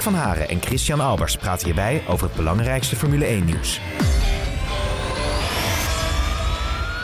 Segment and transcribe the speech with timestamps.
[0.00, 3.80] Erik van Haren en Christian Albers praten hierbij over het belangrijkste Formule 1-nieuws.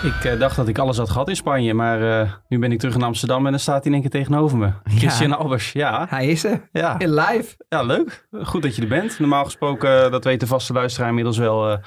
[0.02, 2.78] Ik uh, dacht dat ik alles had gehad in Spanje, maar uh, nu ben ik
[2.78, 4.70] terug in Amsterdam en dan staat hij in één keer tegenover me.
[4.84, 5.38] Christian.
[5.38, 6.06] Albers, ja.
[6.08, 6.98] Hij is er, ja.
[6.98, 7.56] in live.
[7.68, 8.28] Ja, leuk.
[8.42, 9.18] Goed dat je er bent.
[9.18, 11.80] Normaal gesproken, uh, dat weet de vaste luisteraar inmiddels wel, hebben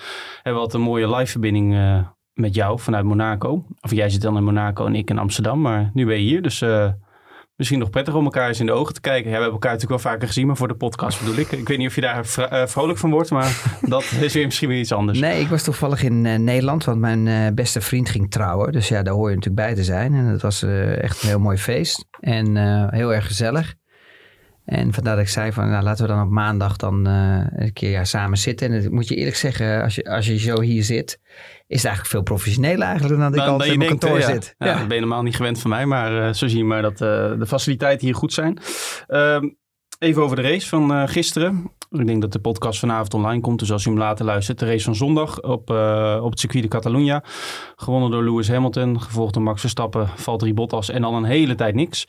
[0.43, 1.77] we altijd een mooie live verbinding
[2.33, 3.65] met jou vanuit Monaco.
[3.81, 6.41] Of jij zit dan in Monaco en ik in Amsterdam, maar nu ben je hier,
[6.41, 6.63] dus
[7.59, 9.23] misschien nog prettig om elkaar eens in de ogen te kijken.
[9.23, 11.51] Ja, we hebben elkaar natuurlijk wel vaker gezien, maar voor de podcast bedoel ik.
[11.51, 14.69] Ik weet niet of je daar uh, vrolijk van wordt, maar dat is weer misschien
[14.69, 15.19] weer iets anders.
[15.19, 18.71] Nee, ik was toevallig in uh, Nederland, want mijn uh, beste vriend ging trouwen.
[18.71, 20.13] Dus ja, daar hoor je natuurlijk bij te zijn.
[20.13, 22.57] En het was echt een heel mooi feest en
[22.91, 23.75] heel erg gezellig.
[24.69, 27.89] En vandaar dat ik zei van, nou, laten we dan op maandag dan een keer
[27.89, 28.73] ja, samen zitten.
[28.73, 31.19] En dat moet je eerlijk zeggen, als je, als je zo hier zit,
[31.67, 34.25] is het eigenlijk veel professioneler eigenlijk dan dat ik altijd in mijn kantoor ja.
[34.25, 34.55] zit.
[34.57, 34.77] Ja, ja.
[34.77, 37.01] Dat ben je normaal niet gewend van mij, maar uh, zo zie je maar dat
[37.01, 38.59] uh, de faciliteiten hier goed zijn.
[39.07, 39.41] Uh,
[39.99, 41.71] even over de race van gisteren.
[41.89, 44.59] Ik denk dat de podcast vanavond online komt, dus als je hem later luistert.
[44.59, 45.69] De race van zondag op,
[46.21, 47.23] op het circuit de Catalunya.
[47.75, 51.75] Gewonnen door Lewis Hamilton, gevolgd door Max Verstappen, Valtteri Bottas en al een hele tijd
[51.75, 52.07] niks.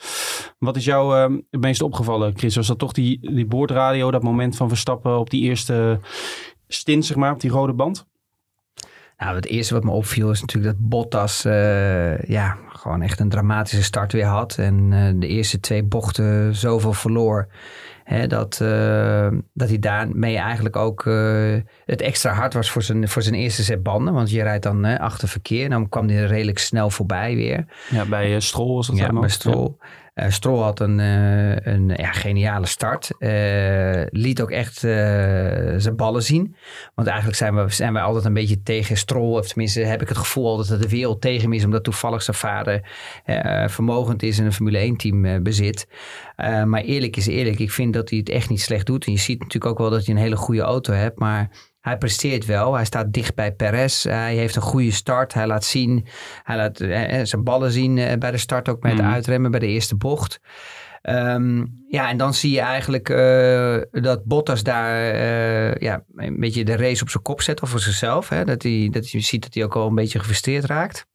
[0.58, 2.56] Wat is jou het meest opgevallen, Chris?
[2.56, 6.00] Was dat toch die, die boordradio, dat moment van Verstappen op die eerste
[6.68, 8.08] stint, zeg maar, op die rode band?
[9.16, 13.28] Nou, het eerste wat me opviel is natuurlijk dat Bottas uh, ja, gewoon echt een
[13.28, 14.58] dramatische start weer had.
[14.58, 17.48] En de eerste twee bochten zoveel verloor.
[18.10, 21.04] Hè, dat, uh, dat hij daarmee eigenlijk ook
[21.84, 24.14] het extra hard was voor zijn, voor zijn eerste set banden.
[24.14, 25.64] Want je rijdt dan achter verkeer.
[25.64, 27.64] En dan kwam hij redelijk snel voorbij weer.
[27.90, 29.74] Ja, bij Stroll was dat Ja, bij Stroll.
[29.80, 29.86] Ja.
[30.14, 33.10] Uh, Stroll had een, uh, een geniale start.
[33.18, 36.56] Uh, liet ook echt zijn ballen zien.
[36.94, 39.38] Want eigenlijk zijn, we, zijn wij altijd een beetje tegen Stroll.
[39.38, 41.64] Of tenminste heb ik het gevoel altijd dat de wereld tegen hem is.
[41.64, 42.88] Omdat toevallig zijn vader
[43.70, 45.86] vermogend is en een Formule 1 team bezit.
[46.64, 47.58] maar eerlijk is eerlijk.
[47.58, 49.06] Ik vind dat hij het echt niet slecht doet.
[49.06, 51.18] En je ziet natuurlijk ook wel dat hij een hele goede auto hebt.
[51.18, 52.74] Maar hij presteert wel.
[52.74, 54.04] Hij staat dicht bij Perez.
[54.04, 55.34] Hij heeft een goede start.
[55.34, 56.06] Hij laat zien.
[56.42, 59.00] Hij laat eh, zijn ballen zien eh, bij de start ook met mm.
[59.00, 60.40] uitremmen bij de eerste bocht.
[61.02, 66.64] Um, ja, en dan zie je eigenlijk uh, dat Bottas daar uh, ja, een beetje
[66.64, 67.62] de race op zijn kop zet.
[67.62, 68.28] Of voor zichzelf.
[68.28, 68.44] Hè?
[68.44, 71.06] Dat, hij, dat je ziet dat hij ook al een beetje gefrustreerd raakt.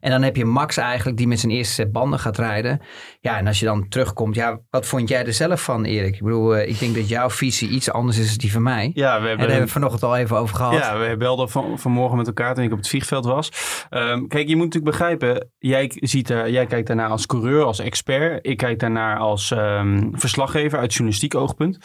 [0.00, 2.80] En dan heb je Max eigenlijk die met zijn eerste set banden gaat rijden.
[3.20, 6.14] Ja, en als je dan terugkomt, ja, wat vond jij er zelf van, Erik?
[6.14, 8.90] Ik bedoel, uh, ik denk dat jouw visie iets anders is dan die van mij.
[8.94, 10.72] Ja, we hebben, en daar hebben we vanochtend al even over gehad.
[10.72, 13.52] Ja, we belden van, vanmorgen met elkaar toen ik op het vliegveld was.
[13.90, 17.78] Um, kijk, je moet natuurlijk begrijpen, jij, ziet er, jij kijkt daarnaar als coureur, als
[17.78, 18.46] expert.
[18.46, 21.78] Ik kijk daarnaar als um, verslaggever uit journalistiek oogpunt.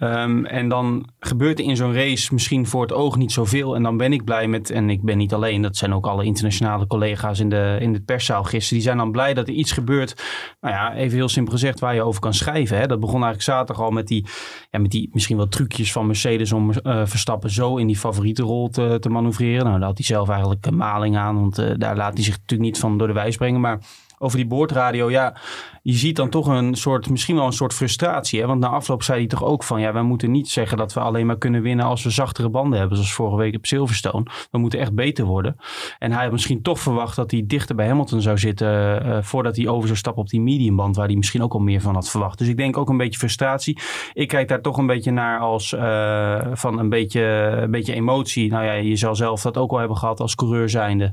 [0.00, 3.74] Um, en dan gebeurt er in zo'n race misschien voor het oog niet zoveel.
[3.74, 6.24] En dan ben ik blij met, en ik ben niet alleen, dat zijn ook alle
[6.24, 8.74] internationale collega's in de, in de perszaal gisteren.
[8.74, 10.24] Die zijn dan blij dat er iets gebeurt.
[10.60, 12.78] Nou ja, even heel simpel gezegd, waar je over kan schrijven.
[12.78, 12.86] Hè.
[12.86, 14.26] Dat begon eigenlijk zaterdag al met die,
[14.70, 18.42] ja, met die misschien wel trucjes van Mercedes om uh, Verstappen zo in die favoriete
[18.42, 19.64] rol te, te manoeuvreren.
[19.64, 22.38] Nou, daar had hij zelf eigenlijk een maling aan, want uh, daar laat hij zich
[22.38, 23.60] natuurlijk niet van door de wijs brengen.
[23.60, 23.78] Maar
[24.18, 25.36] over die boordradio, ja,
[25.86, 28.40] je ziet dan toch een soort, misschien wel een soort frustratie.
[28.40, 28.46] Hè?
[28.46, 31.00] Want na afloop zei hij toch ook van, ja, wij moeten niet zeggen dat we
[31.00, 34.26] alleen maar kunnen winnen als we zachtere banden hebben, zoals vorige week op Silverstone.
[34.50, 35.56] We moeten echt beter worden.
[35.98, 39.56] En hij had misschien toch verwacht dat hij dichter bij Hamilton zou zitten uh, voordat
[39.56, 42.10] hij over zou stappen op die mediumband, waar hij misschien ook al meer van had
[42.10, 42.38] verwacht.
[42.38, 43.78] Dus ik denk ook een beetje frustratie.
[44.12, 47.22] Ik kijk daar toch een beetje naar als uh, van een beetje,
[47.62, 48.50] een beetje emotie.
[48.50, 51.12] Nou ja, je zal zelf dat ook al hebben gehad als coureur zijnde.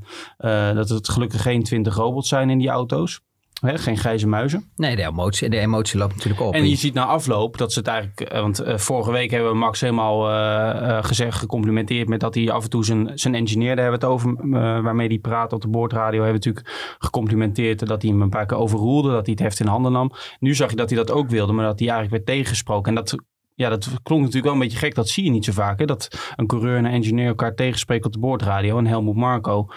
[0.73, 3.22] Dat het gelukkig geen 20 robots zijn in die auto's.
[3.63, 4.72] He, geen grijze muizen.
[4.75, 6.53] Nee, de emotie, de emotie loopt natuurlijk op.
[6.53, 8.31] En je ziet na afloop dat ze het eigenlijk...
[8.34, 12.08] Want uh, vorige week hebben we Max helemaal uh, uh, gezegd, gecomplimenteerd...
[12.08, 14.49] met dat hij af en toe zijn, zijn engineer, daar hebben we het over...
[14.84, 16.23] waarmee hij praat op de boordradio...
[16.23, 19.11] hebben we natuurlijk gecomplimenteerd dat hij hem een paar keer overroelde...
[19.11, 20.11] dat hij het heft in handen nam.
[20.40, 22.90] Nu zag je dat hij dat ook wilde, maar dat hij eigenlijk werd tegengesproken.
[22.90, 23.16] En dat
[23.55, 24.96] ja, dat klonk natuurlijk wel een beetje gek.
[24.96, 25.79] Dat zie je niet zo vaak.
[25.79, 25.85] Hè?
[25.85, 28.78] Dat een coureur en een engineer elkaar tegenspreken op de boordradio.
[28.78, 29.67] En Helmoet Marco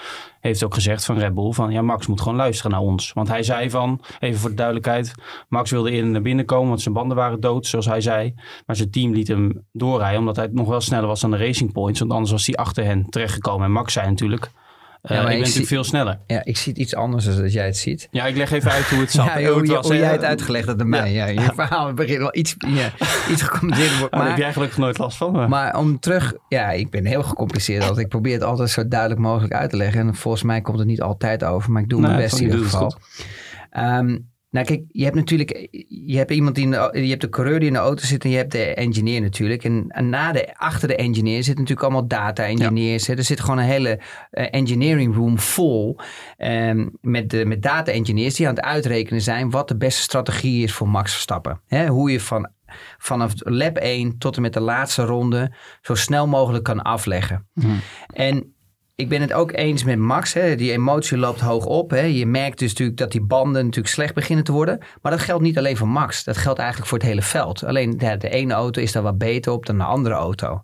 [0.41, 3.13] heeft ook gezegd van Red Bull van ja, Max moet gewoon luisteren naar ons.
[3.13, 5.15] Want hij zei van, even voor de duidelijkheid,
[5.49, 8.35] Max wilde eerder naar binnen komen, want zijn banden waren dood, zoals hij zei.
[8.67, 11.73] Maar zijn team liet hem doorrijden, omdat hij nog wel sneller was dan de Racing
[11.73, 11.99] Points.
[11.99, 13.67] Want anders was hij achter hen terechtgekomen.
[13.67, 14.51] En Max zei natuurlijk,
[15.09, 16.19] Ja, maar ik ben natuurlijk veel sneller.
[16.27, 18.09] Ja, ik zie het iets anders dan dat jij het ziet.
[18.11, 19.25] Ja, ik leg even uit hoe het zat.
[19.25, 21.13] Ja, hoe was, jij het uitgelegd hebt aan mij.
[21.13, 21.27] Ja.
[21.27, 22.91] je verhaal begint wel iets, ja,
[23.31, 23.99] iets gecompliceerd.
[23.99, 24.15] wordt.
[24.15, 25.33] Oh, daar heb Maar, jij gelukkig nooit last van.
[25.33, 25.49] Maar...
[25.49, 26.35] maar om terug...
[26.49, 27.83] Ja, ik ben heel gecompliceerd.
[27.83, 27.99] altijd.
[28.01, 30.01] Ik probeer het altijd zo duidelijk mogelijk uit te leggen.
[30.01, 31.73] En volgens mij komt het niet altijd over.
[31.73, 32.95] Maar ik doe Nee, mijn best in ieder geval.
[33.71, 34.19] Ehm,
[34.51, 35.69] nou kijk, je hebt natuurlijk...
[35.89, 38.25] Je hebt iemand die in de, je hebt de coureur die in de auto zit
[38.25, 39.65] en je hebt de engineer natuurlijk.
[39.65, 43.07] En, en na de, achter de engineer zitten natuurlijk allemaal data engineers.
[43.07, 43.15] hè.
[43.15, 44.01] Er zit gewoon een hele
[44.31, 45.99] eh, engineering room vol
[46.37, 50.63] ehm, met, de, met data engineers die aan het uitrekenen zijn wat de beste strategie
[50.63, 51.61] is voor Max Verstappen.
[51.67, 52.51] Hè, hoe je van,
[52.99, 55.53] vanaf lap 1 tot en met de laatste ronde
[55.83, 57.49] zo snel mogelijk kan afleggen.
[58.07, 58.56] En
[58.97, 60.33] ik ben het ook eens met Max.
[60.33, 60.55] Hè.
[60.55, 61.91] Die emotie loopt hoog op.
[61.91, 62.01] Hè.
[62.01, 64.79] Je merkt dus natuurlijk dat die banden natuurlijk slecht beginnen te worden.
[65.03, 66.25] Maar dat geldt niet alleen voor Max.
[66.25, 67.65] Dat geldt eigenlijk voor het hele veld.
[67.65, 70.61] Alleen ja, de ene auto is daar wat beter op dan de andere auto.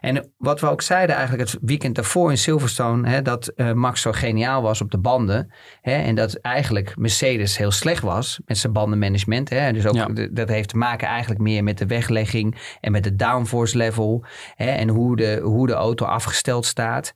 [0.00, 3.08] En wat we ook zeiden eigenlijk het weekend daarvoor in Silverstone.
[3.08, 5.52] Hè, dat eh, Max zo geniaal was op de banden.
[5.80, 9.48] Hè, en dat eigenlijk Mercedes heel slecht was met zijn bandenmanagement.
[9.48, 9.72] Hè.
[9.72, 10.06] Dus ook, Ja.
[10.06, 14.24] de- dat heeft te maken eigenlijk meer met de weglegging en met de downforce level.
[14.54, 17.14] Hè, en hoe de, hoe de auto afgesteld staat.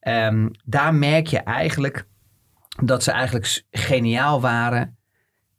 [0.00, 2.06] Ehm, daar merk je eigenlijk
[2.84, 4.98] dat ze eigenlijk geniaal waren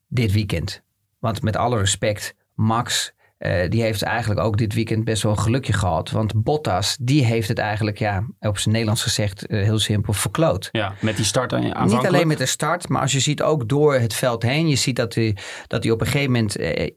[0.08, 0.82] dit weekend.
[1.20, 5.40] Want met alle respect, Max, eh, die heeft eigenlijk ook dit weekend best wel een
[5.40, 6.12] gelukje gehad.
[6.12, 10.70] Want Bottas, die heeft het eigenlijk, ja, op zijn Nederlands gezegd, eh, heel simpel verkloot.
[10.72, 12.14] Ja, met die start aan- Niet aanvankelijk.
[12.16, 14.68] alleen met de start, maar als je ziet ook door het veld heen.
[14.68, 15.38] Je ziet dat hij,
[15.68, 16.56] dat hij op een gegeven moment...
[16.56, 16.90] eh,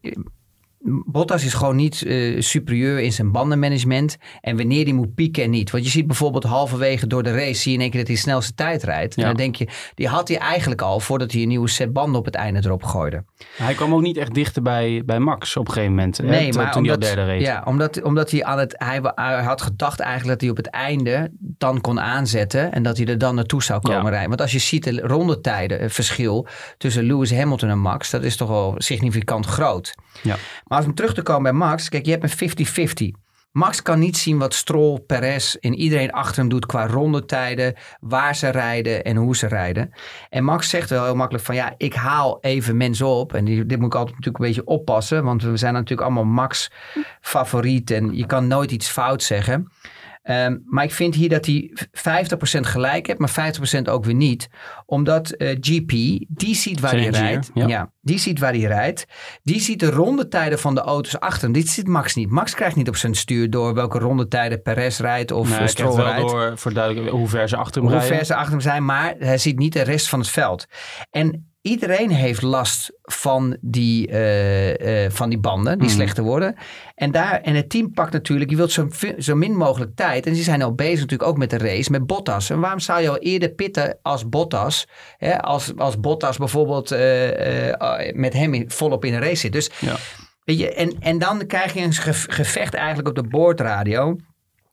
[1.04, 4.16] Bottas is gewoon niet eh, superieur in zijn bandenmanagement.
[4.40, 5.70] En wanneer hij moet pieken en niet.
[5.70, 7.54] Want je ziet bijvoorbeeld halverwege door de race...
[7.60, 9.14] zie je in één keer dat hij de snelste tijd rijdt.
[9.14, 9.28] En Ja.
[9.28, 11.00] dan denk je, die had hij eigenlijk al...
[11.00, 13.24] voordat hij een nieuwe set banden op het einde erop gooide.
[13.56, 16.16] Hij kwam ook niet echt dichter bij, bij Max op een gegeven moment.
[16.16, 17.40] hè, Nee, toen maar toen hij omdat, derde reed.
[17.40, 19.00] ja, omdat, omdat hij, aan het, hij,
[19.44, 23.18] had gedacht eigenlijk dat hij op het einde dan kon aanzetten en dat hij er
[23.18, 24.08] dan naartoe zou komen Ja.
[24.10, 24.28] rijden.
[24.28, 26.46] Want als je ziet de rondetijden, het verschil
[26.78, 29.94] tussen Lewis Hamilton en Max, dat is toch wel significant groot.
[30.22, 30.36] Ja.
[30.72, 33.20] Maar om terug te komen bij Max, kijk, je hebt een 50-50.
[33.50, 38.36] Max kan niet zien wat Stroll, Perez en iedereen achter hem doet qua rondetijden, waar
[38.36, 39.90] ze rijden en hoe ze rijden.
[40.28, 43.34] En Max zegt wel heel makkelijk van ja, ik haal even mensen op.
[43.34, 46.70] En dit moet ik altijd natuurlijk een beetje oppassen, want we zijn natuurlijk allemaal Max
[47.20, 49.72] favoriet en je kan nooit iets fout zeggen.
[50.22, 54.48] Ehm, maar ik vind hier dat hij 50% gelijk heeft, maar 50% ook weer niet.
[54.86, 55.90] Omdat eh, GP,
[56.28, 57.50] die ziet waar Zijn hij engineer, rijdt.
[57.54, 57.66] ja.
[57.66, 57.90] Ja.
[58.00, 59.04] die ziet waar hij rijdt.
[59.42, 61.52] Die ziet de rondetijden van de auto's achter hem.
[61.52, 62.30] Dit ziet Max niet.
[62.30, 65.68] Max krijgt niet op zijn stuur door welke rondetijden Perez rijdt of Nee, eh, hij
[65.68, 68.16] Stroll krijgt wel rijdt door voor duidelijk hoe ver ze achter hem hoe rijden.
[68.16, 70.66] ver ze achter hem zijn, maar hij ziet niet de rest van het veld.
[71.10, 75.96] En iedereen heeft last van die, eh, eh, van die banden die Mhm.
[75.96, 76.54] slechter worden.
[76.94, 78.88] En, daar, en het team pakt natuurlijk, je wilt zo,
[79.18, 80.26] zo min mogelijk tijd.
[80.26, 82.50] En ze zijn al bezig natuurlijk ook met de race, met Bottas.
[82.50, 84.86] En waarom zou je al eerder pitten als Bottas?
[85.16, 89.52] Hè, als, als Bottas bijvoorbeeld eh, met hem in- volop in de race zit.
[89.52, 89.96] Dus Ja.
[90.44, 94.16] Weet je, en, en dan krijg je een ge- gevecht eigenlijk op de boordradio.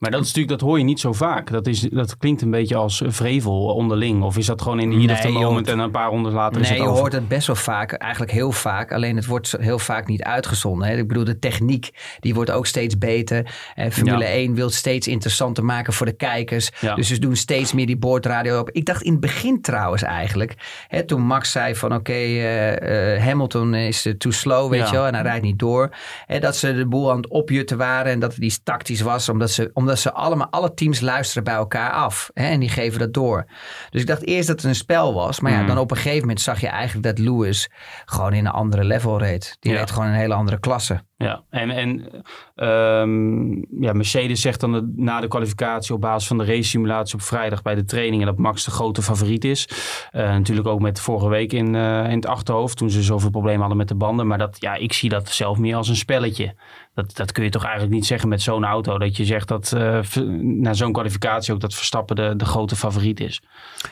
[0.00, 1.50] Maar dat, is natuurlijk, dat hoor je niet zo vaak.
[1.50, 4.22] Dat, is, dat klinkt een beetje als vrevel onderling.
[4.22, 6.78] Of is dat gewoon in the Nee, moment en een paar ronden later is Nee,
[6.78, 8.92] het je hoort het best wel vaak, eigenlijk heel vaak.
[8.92, 10.88] Alleen het wordt heel vaak niet uitgezonden.
[10.88, 10.96] Hè.
[10.96, 13.54] Ik bedoel, de techniek die wordt ook steeds beter.
[13.74, 14.30] Eh, Formule Ja.
[14.30, 16.70] 1 wil steeds interessanter maken voor de kijkers.
[16.80, 16.94] Ja.
[16.94, 18.70] Dus ze doen steeds meer die boordradio op.
[18.70, 20.54] Ik dacht in het begin trouwens eigenlijk,
[20.88, 24.86] hè, toen Max zei van oké, eh, eh, Hamilton is eh, too slow, weet Ja.
[24.86, 25.90] je wel, en hij rijdt niet door.
[26.26, 29.28] Hè, dat ze de boel aan het opjutten waren en dat het iets tactisch was,
[29.28, 32.30] omdat ze, omdat ze allemaal, alle teams luisteren bij elkaar af.
[32.34, 33.46] Hè, en die geven dat door.
[33.90, 35.40] Dus ik dacht eerst dat het een spel was.
[35.40, 35.66] Maar ja, Mm.
[35.66, 37.70] dan op een gegeven moment zag je eigenlijk dat Lewis
[38.04, 39.56] gewoon in een andere level reed.
[39.60, 39.78] Die Ja.
[39.78, 41.02] reed gewoon een hele andere klasse.
[41.16, 42.10] Ja, en, en
[42.54, 47.14] ehm, ja, Mercedes zegt dan de- na de kwalificatie op basis van de race simulatie
[47.14, 49.68] op vrijdag bij de trainingen dat Max de grote favoriet is.
[50.10, 53.60] Eh, natuurlijk ook met vorige week in, eh, in het achterhoofd toen ze zoveel problemen
[53.60, 54.26] hadden met de banden.
[54.26, 56.54] Maar dat, ja, ik zie dat zelf meer als een spelletje.
[57.02, 58.98] Dat, dat kun je toch eigenlijk niet zeggen met zo'n auto.
[58.98, 59.68] Dat je zegt dat
[60.02, 63.42] v- na zo'n kwalificatie ook dat Verstappen de, de grote favoriet is.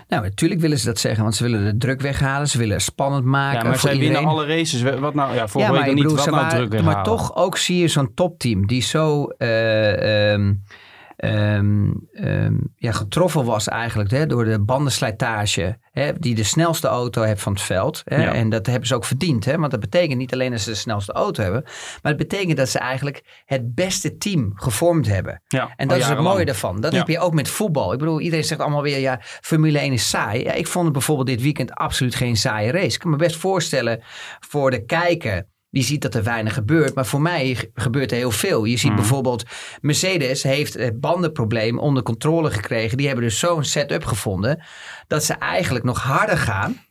[0.08, 2.48] Nou, natuurlijk willen ze dat zeggen, want ze willen de druk weghalen.
[2.48, 3.58] Ze willen het spannend maken.
[3.58, 4.14] Ja, maar voor zij iedereen.
[4.14, 4.82] winnen alle races.
[4.82, 6.04] Wat nou, ja, vorige ja, maar ik niet.
[6.04, 6.84] Wat nou druk weghalen?
[6.94, 10.54] Maar toch ook zie je zo'n topteam die zo eh, ehm,
[11.18, 15.78] ehm, ehm, ja, getroffen was eigenlijk hè, door de bandenslijtage.
[15.92, 18.02] Hè, die de snelste auto heeft van het veld.
[18.04, 18.32] Hè, Ja.
[18.34, 19.44] En dat hebben ze ook verdiend.
[19.44, 21.62] Hè, want dat betekent niet alleen dat ze de snelste auto hebben.
[22.02, 25.42] Maar het betekent dat ze eigenlijk het beste team gevormd hebben.
[25.48, 26.80] Ja, En dat is het mooie daarvan.
[26.80, 26.98] Dat Ja.
[26.98, 27.92] heb je ook met voetbal.
[27.92, 30.42] Ik bedoel, iedereen zegt allemaal weer, ja, Formule 1 is saai.
[30.42, 32.94] Ja, ik vond het bijvoorbeeld dit weekend absoluut geen saaie race.
[32.94, 34.02] Ik kan me best voorstellen
[34.40, 36.94] voor de kijker die ziet dat er weinig gebeurt.
[36.94, 38.64] Maar voor mij gebeurt er heel veel.
[38.64, 38.96] Je ziet Mhm.
[39.00, 39.44] bijvoorbeeld,
[39.80, 42.96] Mercedes heeft het bandenprobleem onder controle gekregen.
[42.96, 44.62] Die hebben dus zo'n setup gevonden
[45.06, 46.87] dat ze eigenlijk nog harder gaan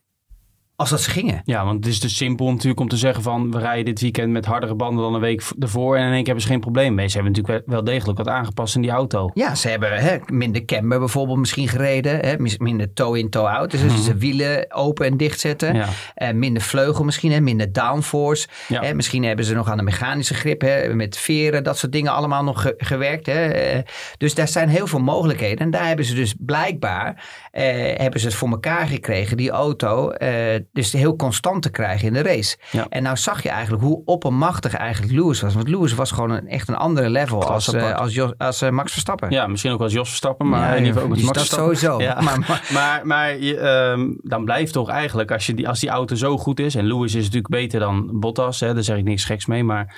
[0.78, 1.42] als dat ze gingen.
[1.44, 3.52] Ja, want het is dus simpel natuurlijk om te zeggen van...
[3.52, 5.96] we rijden dit weekend met hardere banden dan een week ervoor...
[5.96, 7.08] en in één keer hebben ze geen probleem mee.
[7.08, 9.30] Ze hebben natuurlijk wel degelijk wat aangepast in die auto.
[9.34, 12.20] Ja, ze hebben hè, minder camber bijvoorbeeld misschien gereden.
[12.20, 13.72] Hè, minder toe-in, toe-out.
[13.72, 13.98] Dus Mhm.
[13.98, 15.76] ze wielen open en dicht zetten.
[15.76, 15.88] Ja.
[16.16, 18.48] Eh, minder vleugel misschien, hè, minder downforce.
[18.68, 18.94] Ja.
[18.94, 22.44] Misschien hebben ze nog aan de mechanische grip, hè, met veren, dat soort dingen allemaal
[22.44, 23.26] nog ge- gewerkt.
[23.26, 23.46] Hè.
[23.48, 23.80] Eh,
[24.18, 25.58] dus daar zijn heel veel mogelijkheden.
[25.58, 27.64] En daar hebben ze dus blijkbaar eh,
[27.98, 32.14] hebben ze het voor elkaar gekregen, die auto, eh, dus heel constant te krijgen in
[32.14, 32.58] de race.
[32.72, 32.86] Ja.
[32.90, 35.54] En nou zag je eigenlijk hoe oppermachtig eigenlijk Lewis was.
[35.54, 38.70] Want Lewis was gewoon een, echt een andere level als, eh, als, Jo- als eh,
[38.70, 39.32] Max Verstappen.
[39.32, 41.50] Ja, misschien ook als Jos Verstappen, maar Ja, in ieder geval ook als Max is
[41.50, 41.78] dat Verstappen.
[41.78, 42.04] sowieso.
[42.04, 42.22] Ja.
[42.22, 45.90] Maar, maar, Maar, maar je, ehm, dan blijft toch eigenlijk, als, je die, als die
[45.90, 46.76] auto zo goed is...
[46.76, 49.64] en Lewis is natuurlijk beter dan Bottas, hè, daar zeg ik niks geks mee...
[49.64, 49.96] maar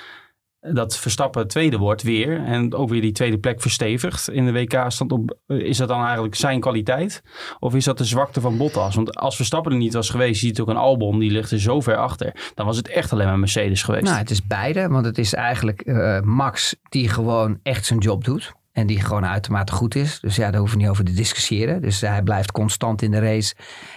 [0.60, 2.44] dat Verstappen tweede wordt weer...
[2.44, 5.38] en ook weer die tweede plek verstevigt in de WK-stand op...
[5.46, 7.22] is dat dan eigenlijk zijn kwaliteit?
[7.58, 8.94] Of is dat de zwakte van Bottas?
[8.94, 10.40] Want als Verstappen er niet was geweest...
[10.40, 12.52] ziet ook een Albon, die ligt er zo ver achter...
[12.54, 14.04] dan was het echt alleen maar Mercedes geweest.
[14.04, 14.88] nou, het is beide.
[14.88, 18.52] Want het is eigenlijk eh, Max die gewoon echt zijn job doet.
[18.72, 20.20] En die gewoon uitermate goed is.
[20.20, 21.82] Dus ja, daar hoeven we niet over te discussiëren.
[21.82, 23.54] Dus hij blijft constant in de race.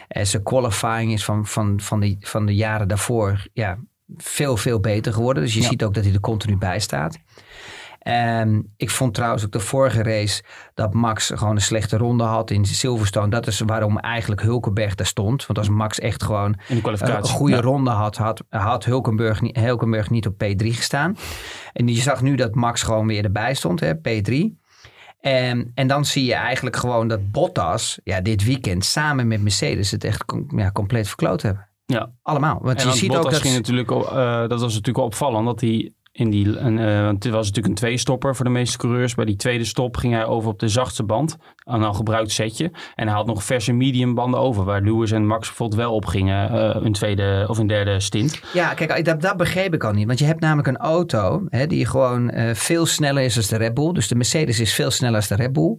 [0.08, 3.77] En zijn qualifying is van, van, van, de, van de jaren daarvoor ja,
[4.17, 5.43] veel, veel beter geworden.
[5.43, 5.67] Dus je Ja.
[5.67, 7.17] ziet ook dat hij er continu bij staat.
[8.00, 10.43] En ik vond trouwens ook de vorige race
[10.74, 13.29] dat Max gewoon een slechte ronde had in Silverstone.
[13.29, 15.46] Dat is waarom eigenlijk Hulkenberg daar stond.
[15.46, 17.62] Want als Max echt gewoon de een goede Ja.
[17.62, 21.17] ronde had, had, had Hulkenberg, niet- Hulkenberg niet op P3 gestaan.
[21.74, 24.58] En je zag nu dat Max gewoon weer erbij stond, hè, P3.
[25.20, 29.91] En, en dan zie je eigenlijk gewoon dat Bottas ja, dit weekend samen met Mercedes
[29.91, 30.24] het echt
[30.55, 31.67] ja, compleet verkloot hebben.
[31.86, 32.12] Ja.
[32.22, 32.60] Allemaal.
[32.62, 33.42] Want En je ziet ook dat...
[33.42, 37.34] ging natuurlijk, eh, dat was natuurlijk opvallend, dat hij in die, een, eh, want het
[37.34, 39.16] was natuurlijk een tweestopper voor de meeste coureurs.
[39.16, 42.72] Bij die tweede stop ging hij over op de zachtste band, een al gebruikt setje.
[42.96, 46.06] En hij had nog verse medium banden over, waar Lewis en Max bijvoorbeeld wel op
[46.06, 48.42] gingen, eh een tweede of een derde stint.
[48.54, 50.08] Ja, kijk, dat, dat begreep ik al niet.
[50.08, 53.74] Want je hebt namelijk een auto hè, die gewoon veel sneller is dan de Red
[53.74, 53.92] Bull.
[53.92, 55.78] Dus de Mercedes is veel sneller dan de Red Bull.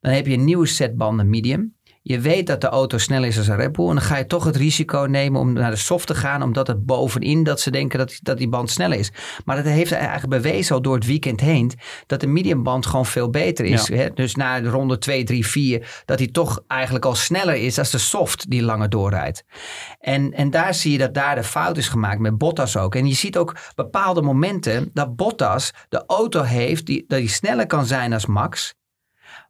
[0.00, 1.75] Dan heb je een nieuwe set banden medium.
[2.08, 3.88] Je weet dat de auto sneller is dan een Red Bull.
[3.88, 6.42] En dan ga je toch het risico nemen om naar de soft te gaan.
[6.42, 9.12] Omdat het bovenin dat ze denken dat, dat die band sneller is.
[9.44, 11.72] Maar dat heeft eigenlijk bewezen al door het weekend heen.
[12.06, 13.86] Dat de medium band gewoon veel beter is.
[13.86, 13.96] Ja.
[13.96, 14.08] Hè?
[14.14, 16.02] Dus na de ronde 2, 3, 4.
[16.04, 19.44] Dat hij toch eigenlijk al sneller is dan de soft die langer doorrijdt.
[20.00, 22.94] En, en daar zie je dat daar de fout is gemaakt met Bottas ook.
[22.94, 27.66] En je ziet ook bepaalde momenten dat Bottas de auto heeft die, dat hij sneller
[27.66, 28.74] kan zijn als Max.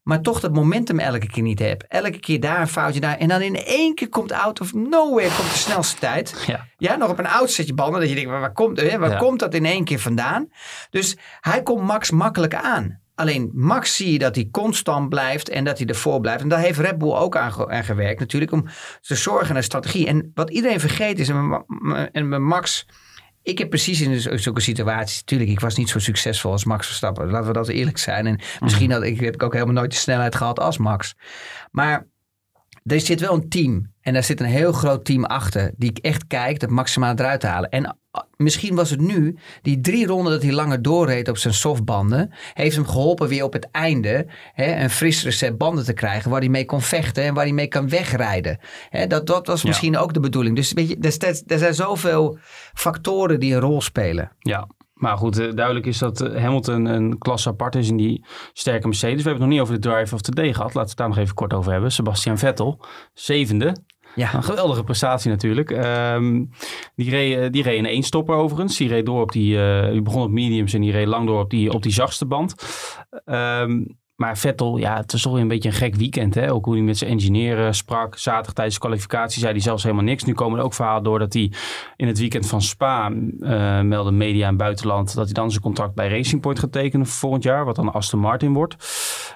[0.07, 1.85] Maar toch dat momentum elke keer niet hebt.
[1.89, 3.17] Elke keer daar een foutje daar.
[3.17, 6.45] En dan in één keer komt out of nowhere komt de snelste tijd.
[6.47, 6.67] Ja.
[6.79, 8.01] Ja, nog op een oud setje banden.
[8.01, 9.17] Dat je denkt, waar, komt, hè, waar Ja.
[9.17, 10.49] komt dat in één keer vandaan?
[10.91, 13.01] Dus hij komt Max makkelijk aan.
[13.15, 16.43] Alleen Max zie je dat hij constant blijft en dat hij ervoor blijft.
[16.43, 18.53] En daar heeft Red Bull ook aan, ge- aan gewerkt natuurlijk.
[18.53, 18.67] Om
[19.01, 20.07] te zorgen naar strategie.
[20.07, 21.65] En wat iedereen vergeet is, en
[22.13, 22.87] en Max...
[23.47, 27.31] Ik heb precies in zulke situaties, natuurlijk, ik was niet zo succesvol als Max Verstappen.
[27.31, 28.27] Laten we dat eerlijk zijn.
[28.27, 31.15] En misschien had ik, heb ik ook helemaal nooit de snelheid gehad als Max.
[31.71, 32.07] Maar
[32.87, 33.95] er zit wel een team.
[34.01, 35.71] En daar zit een heel groot team achter.
[35.77, 37.71] Die echt kijkt het maximaal eruit te halen.
[37.71, 41.55] En ah, misschien was het nu, die drie ronden dat hij langer doorreed op zijn
[41.55, 42.33] softbanden.
[42.53, 46.31] Heeft hem geholpen weer op het einde hè, een frissere set banden te krijgen.
[46.31, 48.59] Waar hij mee kon vechten en waar hij mee kan wegrijden.
[48.91, 49.69] Hè, dat, dat was Ja.
[49.69, 50.57] misschien ook de bedoeling.
[50.57, 52.39] Dus weet je, er, er zijn zoveel
[52.75, 54.31] factoren die een rol spelen.
[54.39, 58.25] Ja, maar goed, eh, duidelijk is dat eh, Hamilton een klasse apart is in die
[58.53, 59.23] sterke Mercedes.
[59.23, 60.75] We hebben het nog niet over de drive of the day gehad.
[60.75, 61.93] Laten we het daar nog even kort over hebben.
[61.93, 63.77] Sebastian Vettel, zevende.
[64.15, 65.71] Ja, Een geweldige prestatie natuurlijk.
[65.71, 66.45] Ehm,
[66.95, 68.77] die, reed, eh, die reed in één stopper overigens.
[68.77, 69.59] Die reed door op die,
[69.91, 72.55] die begon op mediums en die reed lang door op die, op die zachtste band.
[73.25, 73.85] Ehm,
[74.17, 76.35] maar Vettel, ja, het is toch weer een beetje een gek weekend.
[76.35, 76.53] Hè?
[76.53, 78.19] Ook hoe hij met zijn engineer eh, sprak.
[78.19, 80.25] Zaterdag tijdens de kwalificatie zei hij zelfs helemaal niks.
[80.25, 81.53] Nu komen er ook verhalen door dat hij
[81.97, 85.95] in het weekend van Spa, eh melden media in buitenland, dat hij dan zijn contract
[85.95, 87.65] bij Racing Point gaat tekenen voor volgend jaar.
[87.65, 88.77] Wat dan Aston Martin wordt.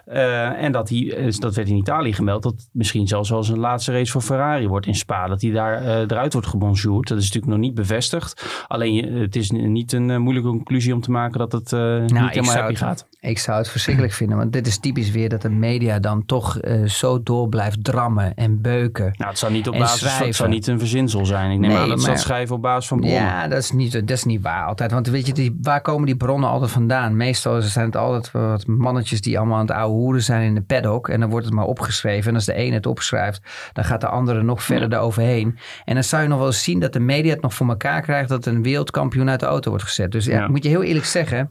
[0.05, 3.93] Eh, en dat, hij, dat werd in Italië gemeld, dat misschien zelfs wel zijn laatste
[3.93, 5.27] race voor Ferrari wordt in Spa.
[5.27, 7.09] Dat hij daar eruit wordt gebonjourd.
[7.09, 8.65] Dat is natuurlijk nog niet bevestigd.
[8.69, 12.55] Alleen het is niet een moeilijke conclusie om te maken dat het niet ik helemaal
[12.55, 13.09] happy het- gaat.
[13.21, 16.59] Ik zou het verschrikkelijk vinden, want dit is typisch weer dat de media dan toch
[16.59, 19.15] eh, zo door blijft drammen en beuken.
[19.17, 20.35] Nou, het zou niet op basis, het schrijven.
[20.35, 21.51] zou niet een verzinsel zijn.
[21.51, 23.21] Ik neem Nee, aan dat ze dat maar- schrijven op basis van bronnen.
[23.21, 24.91] Ja, dat is, niet, dat is niet waar altijd.
[24.91, 27.17] Want weet je, die, waar komen die bronnen altijd vandaan?
[27.17, 30.63] Meestal zijn het altijd wat mannetjes die allemaal aan het ouwe hoeren zijn in de
[30.63, 31.09] paddock.
[31.09, 32.29] En dan wordt het maar opgeschreven.
[32.29, 33.41] En als de ene het opschrijft,
[33.73, 34.97] dan gaat de andere nog verder ja.
[34.97, 35.59] eroverheen.
[35.85, 38.03] En dan zou je nog wel eens zien dat de media het nog voor elkaar
[38.03, 40.13] krijgt dat een wereldkampioen uit de auto wordt gezet.
[40.13, 41.51] Dus ja, moet je heel eerlijk zeggen.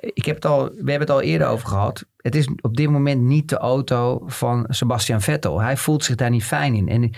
[0.00, 2.04] Ik heb het al, we hebben het al eerder over gehad.
[2.16, 5.60] Het is op dit moment niet de auto van Sebastian Vettel.
[5.60, 6.88] Hij voelt zich daar niet fijn in.
[6.88, 7.10] En,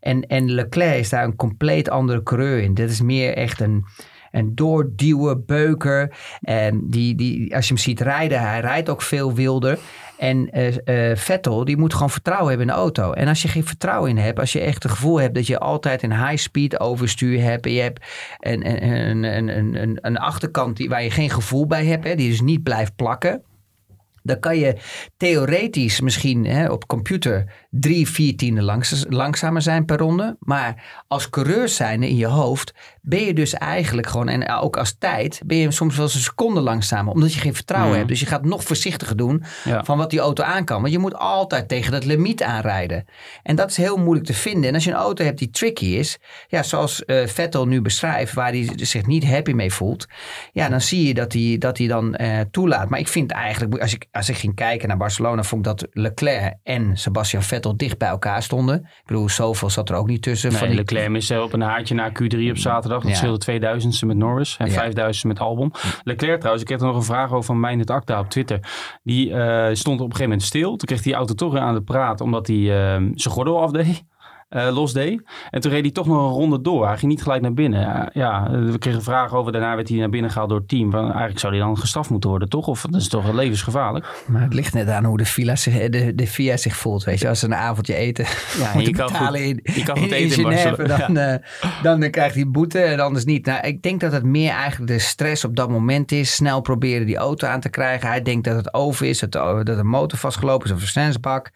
[0.00, 2.74] en, en Leclerc is daar een compleet andere coureur in.
[2.74, 3.84] Dit is meer echt een,
[4.30, 6.16] een doorduwen beuker.
[6.40, 9.78] En die, die, als je hem ziet rijden, hij rijdt ook veel wilder.
[10.18, 13.12] En uh, Vettel, die moet gewoon vertrouwen hebben in de auto.
[13.12, 15.58] En als je geen vertrouwen in hebt, als je echt het gevoel hebt dat je
[15.58, 17.66] altijd een high-speed overstuur hebt.
[17.66, 18.04] En je hebt
[18.38, 22.30] een, een, een, een, een achterkant die, waar je geen gevoel bij hebt, hè, die
[22.30, 23.42] dus niet blijft plakken.
[24.22, 24.76] Dan kan je
[25.16, 30.36] theoretisch misschien hè, op computer drie, vier tienden langs, langzamer zijn per ronde.
[30.40, 34.96] Maar als coureur zijn in je hoofd ben je dus eigenlijk gewoon, en ook als
[34.98, 37.12] tijd, ben je soms wel eens een seconde langzamer.
[37.12, 38.08] Omdat je geen vertrouwen hebt.
[38.08, 39.42] Dus je gaat nog voorzichtiger doen
[39.82, 40.80] van wat die auto aan kan.
[40.80, 43.04] Want je moet altijd tegen dat limiet aanrijden.
[43.42, 44.68] En dat is heel moeilijk te vinden.
[44.68, 48.34] En als je een auto hebt die tricky is, ja, zoals uh, Vettel nu beschrijft,
[48.34, 50.06] waar hij zich niet happy mee voelt.
[50.52, 52.88] Ja, dan zie je dat hij, dat hij dan uh, toelaat.
[52.88, 55.88] Maar ik vind eigenlijk, als ik, als ik ging kijken naar Barcelona, vond ik dat
[55.90, 58.76] Leclerc en Sebastian Vettel dicht bij elkaar stonden.
[58.76, 60.50] Ik bedoel, zoveel zat er ook niet tussen.
[60.50, 60.76] Nee, van die...
[60.76, 63.02] Leclerc miste op een haartje na Q3 op zaterdag.
[63.02, 64.90] Dat scheelde 2000ste met Norris en ja.
[64.90, 65.72] 5000ste met Albon.
[66.02, 68.60] Leclerc trouwens, ik heb er nog een vraag over van Mijnet Acta op Twitter.
[69.02, 70.76] Die uh, stond op een gegeven moment stil.
[70.76, 72.70] Toen kreeg die auto toch aan de praat omdat hij uh,
[73.14, 74.04] zijn gordel afdeed
[74.50, 75.22] uh, los deed.
[75.50, 76.86] En toen reed hij toch nog een ronde door.
[76.86, 77.80] Hij ging niet gelijk naar binnen.
[77.88, 79.52] Uh, ja, we kregen vragen over.
[79.52, 80.94] Daarna werd hij naar binnen gehaald door het team.
[80.94, 82.66] Eigenlijk zou hij dan gestraft moeten worden, toch?
[82.66, 84.24] Of dat is toch levensgevaarlijk?
[84.26, 87.04] Maar het ligt net aan hoe de, villa zich, de, de VIA zich voelt.
[87.04, 88.26] Weet je, als ze een avondje eten
[88.58, 91.32] ja, je kan betalen goed, in, je kan goed in, eten in Genève, dan, ja.
[91.32, 91.38] uh,
[91.82, 93.46] dan, dan krijgt hij boete en anders niet.
[93.46, 96.34] Nou, ik denk dat het meer eigenlijk de stress op dat moment is.
[96.34, 98.08] Snel proberen die auto aan te krijgen.
[98.08, 101.50] Hij denkt dat het over is, dat, dat de motor vastgelopen is of een versnellingsbak.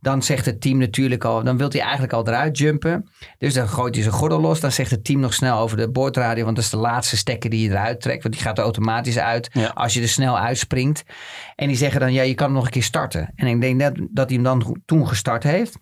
[0.00, 3.10] Dan zegt het team natuurlijk al, dan wil hij eigenlijk al eruit jumpen.
[3.38, 4.60] Dus dan gooit hij zijn gordel los.
[4.60, 6.44] Dan zegt het team nog snel over de boordradio.
[6.44, 8.22] Want dat is de laatste stekker die je eruit trekt.
[8.22, 9.70] Want die gaat er automatisch uit ja.
[9.74, 11.02] als je er snel uitspringt.
[11.54, 13.32] En die zeggen dan, ja, je kan hem nog een keer starten.
[13.34, 15.78] En ik denk net dat hij hem dan toen gestart heeft.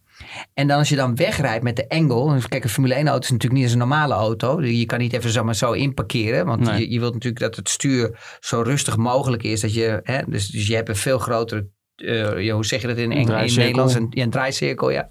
[0.54, 2.38] En dan als je dan wegrijdt met de engel.
[2.48, 4.62] Kijk, een Formule 1 auto is natuurlijk niet als een normale auto.
[4.62, 6.46] Je kan niet even zomaar zo inparkeren.
[6.46, 6.80] Want nee.
[6.80, 9.60] je, je wilt natuurlijk dat het stuur zo rustig mogelijk is.
[9.60, 12.96] Dat je, hè, dus, dus je hebt een veel grotere, uh, hoe zeg je dat
[12.96, 13.94] in, Engels, in Nederlands?
[13.94, 15.10] Een, een draaicirkel, ja.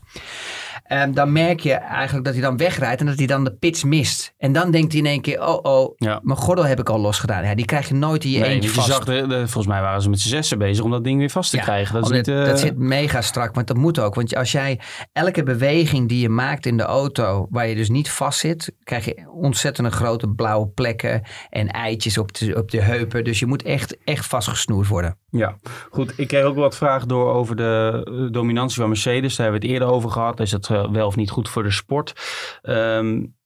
[0.91, 3.83] Um, dan merk je eigenlijk dat hij dan wegrijdt en dat hij dan de pits
[3.83, 4.33] mist.
[4.37, 6.19] En dan denkt hij in één keer, oh oh, ja.
[6.23, 7.43] mijn gordel heb ik al losgedaan.
[7.43, 8.87] Ja, die krijg je nooit in je nee, eentje vast.
[8.87, 11.19] Je zag de, de, volgens mij waren ze met z'n zessen bezig om dat ding
[11.19, 11.93] weer vast te ja, krijgen.
[11.93, 12.45] Dat, is niet, uh...
[12.45, 14.15] dat zit mega strak, want dat moet ook.
[14.15, 14.79] Want als jij
[15.13, 19.05] elke beweging die je maakt in de auto, waar je dus niet vast zit, krijg
[19.05, 23.23] je ontzettend grote blauwe plekken en eitjes op de, op de heupen.
[23.23, 25.17] Dus je moet echt, echt vastgesnoerd worden.
[25.31, 25.55] Ja,
[25.91, 26.13] goed.
[26.17, 29.35] Ik kreeg ook wat vragen door over de dominantie van Mercedes.
[29.35, 30.39] Daar hebben we het eerder over gehad.
[30.39, 32.13] Is dat wel of niet goed voor de sport?
[32.61, 33.37] Um,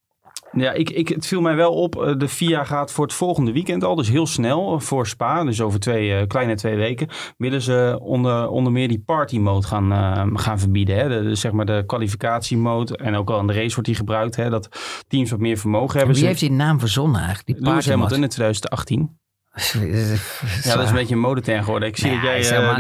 [0.56, 2.16] ja, ik, ik, het viel mij wel op.
[2.18, 5.80] De FIA gaat voor het volgende weekend al, dus heel snel voor Spa, dus over
[5.80, 10.40] twee, uh, kleine twee weken, willen ze onder, onder meer die party mode gaan, uh,
[10.40, 10.96] gaan verbieden.
[10.96, 11.10] Hè?
[11.10, 14.36] De, de, zeg maar de kwalificatiemode en ook al in de race wordt die gebruikt.
[14.36, 14.50] Hè?
[14.50, 14.70] Dat
[15.08, 16.16] teams wat meer vermogen hebben.
[16.16, 17.60] Wie heeft die naam verzonnen eigenlijk?
[17.60, 19.22] Die Lewis Hamilton in 2018.
[19.54, 21.88] Ja, dat is een beetje een modeterm geworden.
[21.88, 22.38] Ik zie dat jij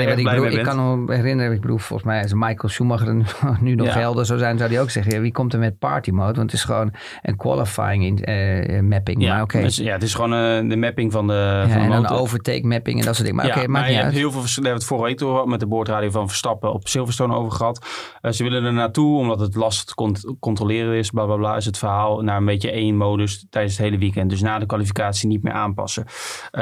[0.07, 3.13] ik, bedoel, ik kan me herinneren, ik bedoel, volgens mij is Michael Schumacher
[3.61, 3.93] nu nog ja.
[3.93, 6.33] helder zou zijn, zou hij ook zeggen, ja, wie komt er met party mode?
[6.33, 8.29] Want het is gewoon een qualifying in,
[8.73, 9.21] uh, mapping.
[9.21, 9.61] Ja, maar okay.
[9.61, 12.99] dus, ja, het is gewoon uh, de mapping van de van En de overtake mapping
[12.99, 13.35] en dat soort dingen.
[13.35, 15.59] Maar ja, oké, okay, maar je hebt heel veel, we het vorige week door met
[15.59, 17.85] de boordradio van Verstappen op Silverstone over gehad.
[18.29, 21.65] ze willen er naartoe, omdat het lastig te cont controleren is, bla bla bla, is
[21.65, 24.29] het verhaal naar een beetje één modus tijdens het hele weekend.
[24.29, 26.05] Dus na de kwalificatie niet meer aanpassen.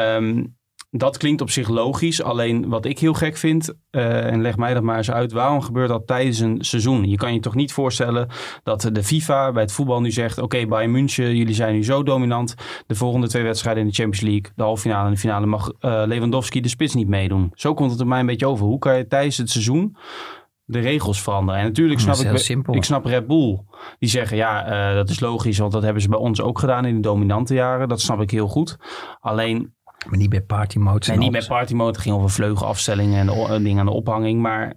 [0.01, 0.59] Um,
[0.91, 2.23] dat klinkt op zich logisch.
[2.23, 5.61] Alleen wat ik heel gek vind, uh, en leg mij dat maar eens uit, waarom
[5.61, 7.09] gebeurt dat tijdens een seizoen?
[7.09, 8.27] Je kan je toch niet voorstellen
[8.63, 11.83] dat de FIFA bij het voetbal nu zegt: Oké, okay, Bayern München, jullie zijn nu
[11.83, 12.55] zo dominant.
[12.87, 15.71] De volgende twee wedstrijden in de Champions League, de halve finale en de finale, mag
[15.81, 17.51] uh, Lewandowski de spits niet meedoen.
[17.53, 18.65] Zo komt het er mij een beetje over.
[18.65, 19.95] Hoe kan je tijdens het seizoen
[20.71, 21.61] de regels veranderen.
[21.61, 22.75] En natuurlijk snap ik, simpel.
[22.75, 23.59] ik snap Red Bull.
[23.99, 26.85] Die zeggen ja, uh, dat is logisch, want dat hebben ze bij ons ook gedaan
[26.85, 27.89] in de dominante jaren.
[27.89, 28.77] Dat snap ik heel goed.
[29.19, 29.73] Alleen
[30.09, 31.07] maar niet bij party mode.
[31.07, 31.91] Nee, niet bij party mode.
[31.91, 34.41] Het ging over vleugelafstellingen en de, dingen aan de ophanging.
[34.41, 34.73] Maar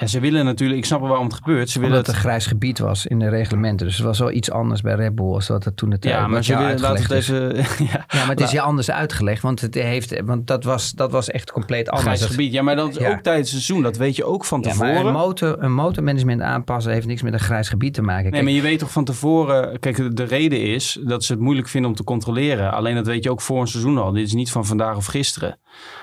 [0.00, 1.70] en ze willen natuurlijk, ik snap wel waarom het gebeurt.
[1.70, 3.86] Ze willen Omdat het een grijs gebied was in de reglementen.
[3.86, 6.26] Dus het was wel iets anders bij Red Bull als dat het toen het Ja,
[6.26, 7.56] maar ze willen laten het even.
[7.92, 9.42] ja, ja, maar het is je anders uitgelegd.
[9.42, 12.16] Want, het heeft, want dat, was, dat was echt compleet anders.
[12.16, 12.52] Grijs gebied.
[12.52, 13.10] Ja, maar dat is ja.
[13.10, 13.82] ook tijdens het seizoen.
[13.82, 14.88] Dat weet je ook van tevoren.
[14.88, 18.30] Ja, maar een, motor, een motormanagement aanpassen heeft niks met een grijs gebied te maken.
[18.30, 19.78] Nee, maar je weet toch van tevoren.
[19.78, 22.72] Kijk, de reden is dat ze het moeilijk vinden om te controleren.
[22.72, 24.12] Alleen dat weet je ook voor een seizoen al.
[24.12, 25.58] Dit is niet van vandaag of gisteren.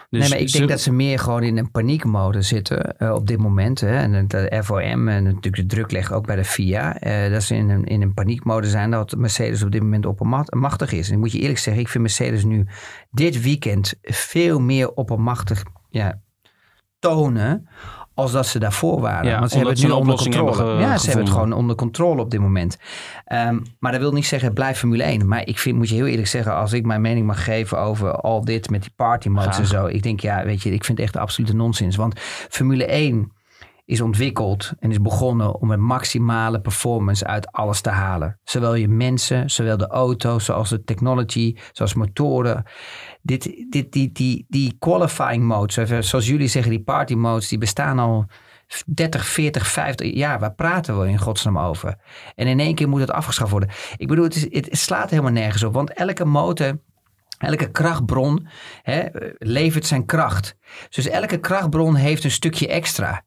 [0.10, 3.12] Dus nee, maar ik ze- denk dat ze meer gewoon in een paniekmode zitten eh,
[3.14, 3.80] op dit moment.
[3.80, 3.96] Hè.
[3.98, 7.00] En de FOM en natuurlijk de druk leggen ook bij de FIA.
[7.00, 10.92] eh, dat ze in een, in een paniekmode zijn dat Mercedes op dit moment oppermachtig
[10.92, 11.08] is.
[11.08, 12.68] En ik moet je eerlijk zeggen, ik vind Mercedes nu
[13.12, 16.22] dit weekend veel meer oppermachtig ja,
[17.00, 17.68] tonen
[18.18, 19.30] als dat ze daarvoor waren.
[19.30, 20.56] Ja, Want ze hebben het nu onder controle.
[20.56, 22.78] hebben ja, ze hebben het gewoon onder controle op dit moment.
[23.26, 25.28] Ehm, maar dat wil niet zeggen, blijf Formule 1.
[25.28, 28.12] Maar ik vind, moet je heel eerlijk zeggen, als ik mijn mening mag geven over
[28.12, 29.86] al dit met die party modes en zo.
[29.86, 31.96] Ik denk, ja, weet je, ik vind het echt absolute nonsens.
[31.96, 33.32] Want Formule 1
[33.88, 38.40] is ontwikkeld en is begonnen om een maximale performance uit alles te halen.
[38.44, 42.64] Zowel je mensen, zowel de auto's, zoals de technology, zoals motoren.
[43.22, 48.00] Dit, dit, die, die, die qualifying modes, zoals jullie zeggen, die party modes, die bestaan
[48.00, 48.26] al
[48.86, 50.40] 30, 40, 50 jaar.
[50.40, 51.98] Waar praten we in godsnaam over?
[52.36, 53.70] En in één keer moet het afgeschaft worden.
[53.98, 56.80] Ik bedoel, het, is, het slaat helemaal nergens op, want elke motor
[57.38, 58.48] Elke krachtbron
[58.82, 59.06] hè,
[59.38, 60.58] levert zijn kracht.
[60.90, 63.26] Dus elke krachtbron heeft een stukje extra.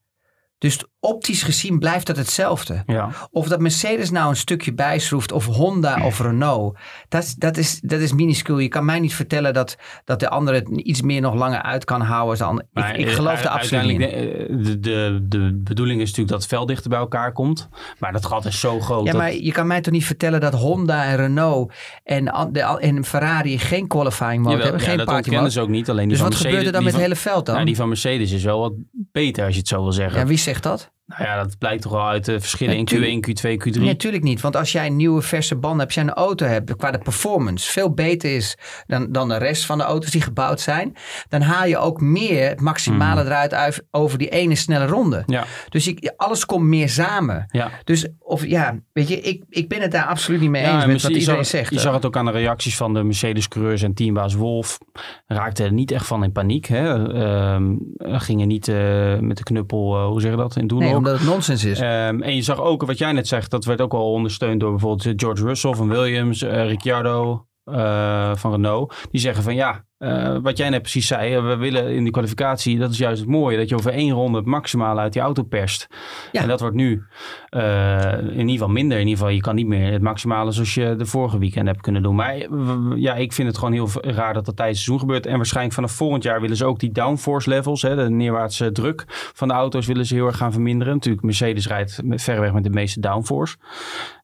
[0.61, 2.83] Dus optisch gezien blijft dat hetzelfde.
[2.87, 3.11] Ja.
[3.31, 7.81] Of dat Mercedes nou een stukje bijschroeft, of Honda of Renault, dat, is- dat, is,
[7.83, 8.59] dat is minuscuul.
[8.59, 11.85] Je kan mij niet vertellen dat, dat de andere het iets meer nog langer uit
[11.85, 12.67] kan houden.
[12.73, 14.03] Maar, ik, ik eh, geloof er absoluut niet in.
[14.03, 17.69] uiteindelijk de, de, de, bedoeling is natuurlijk dat het vel dichter bij elkaar komt.
[17.99, 19.05] Maar dat gat is zo groot.
[19.07, 21.73] Ja, dat- maar je kan mij toch niet vertellen dat Honda en Renault
[22.05, 25.69] en, de, en Ferrari geen qualifying mode Jawel, hebben, ja, geen dat party ze ook
[25.69, 25.91] niet.
[25.91, 27.55] Alleen Dus wat gebeurt er dan met het hele veld dan?
[27.55, 30.19] Nou, die van Mercedes is wel wat beter als je het zo wil zeggen.
[30.21, 30.90] Ja, wie zegt dat?
[31.17, 33.27] Nou ja, dat blijkt toch wel uit de verschillen in Natuurlijk.
[33.27, 33.79] Q1, Q2, Q3.
[33.79, 34.41] Nee, natuurlijk niet.
[34.41, 36.99] Want als jij een nieuwe verse banden hebt, als jij een auto hebt qua de
[36.99, 40.97] performance veel beter is dan, dan de rest van de auto's die gebouwd zijn,
[41.29, 45.23] dan haal je ook meer het maximale eruit uit over die ene snelle ronde.
[45.27, 47.47] Ja, Dus ik, alles komt meer samen.
[47.51, 47.71] ja.
[47.85, 50.83] Dus of ja, weet je, ik, ik ben het daar absoluut niet mee Ja, eens
[50.83, 51.73] en met wat iedereen zag, zegt.
[51.73, 54.79] Je zag het ook aan de reacties van de Mercedes-coureurs en teambaas Wolf.
[55.27, 56.67] Raakten er niet echt van in paniek.
[56.67, 57.13] Hè?
[57.13, 61.00] Ehm, gingen niet eh, met de knuppel, eh, hoe zeg je dat, in doen nee.
[61.01, 61.81] Omdat het nonsens is.
[61.81, 64.71] Ehm, en je zag ook, wat jij net zegt, dat werd ook al ondersteund door
[64.71, 68.95] bijvoorbeeld George Russell van Williams, eh, Ricciardo eh, van Renault.
[69.11, 72.79] Die zeggen van ja, eh, wat jij net precies zei, we willen in die kwalificatie,
[72.79, 75.43] dat is juist het mooie, dat je over één ronde het maximale uit die auto
[75.43, 75.87] perst.
[76.33, 76.43] Ja.
[76.43, 77.05] En dat wordt nu
[77.49, 78.99] eh, in ieder geval minder.
[78.99, 81.81] In ieder geval, je kan niet meer het maximale zoals je de vorige weekend hebt
[81.81, 82.15] kunnen doen.
[82.15, 82.49] Maar eh,
[82.95, 85.27] ja, ik vind het gewoon heel raar dat dat tijdens het seizoen gebeurt.
[85.27, 89.05] En waarschijnlijk vanaf volgend jaar willen ze ook die downforce levels, hè, de neerwaartse druk
[89.09, 90.95] van de auto's, willen ze heel erg gaan verminderen.
[90.95, 93.57] Natuurlijk, Mercedes rijdt verreweg met de meeste downforce.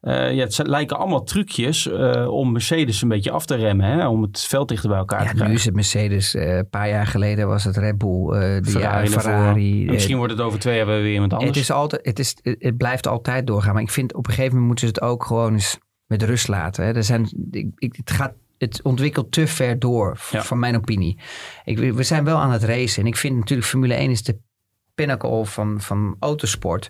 [0.01, 1.89] Ja, het lijken allemaal trucjes
[2.27, 5.29] om Mercedes een beetje af te remmen, hè, om het veld dichter bij elkaar Ja,
[5.29, 5.66] te krijgen.
[5.67, 6.35] Het Mercedes.
[6.35, 8.29] eh, een paar jaar geleden was het Red Bull.
[8.31, 9.21] eh Ferrari, ja, ervoor.
[9.21, 9.85] Ferrari.
[9.85, 11.49] Eh, Misschien wordt het over twee jaar weer iemand anders.
[11.51, 13.73] Het, is altijd, het, is, het blijft altijd doorgaan.
[13.73, 16.47] Maar ik vind op een gegeven moment moeten ze het ook gewoon eens met rust
[16.47, 16.85] laten.
[16.85, 16.93] Hè.
[16.93, 20.43] Er zijn, ik, ik- het, gaat, het ontwikkelt te ver door, Ja.
[20.43, 21.19] van mijn opinie.
[21.65, 23.01] Ik, we zijn wel aan het racen.
[23.01, 24.37] En ik vind natuurlijk Formule 1 is de
[24.95, 26.89] pinnacle van, van autosport.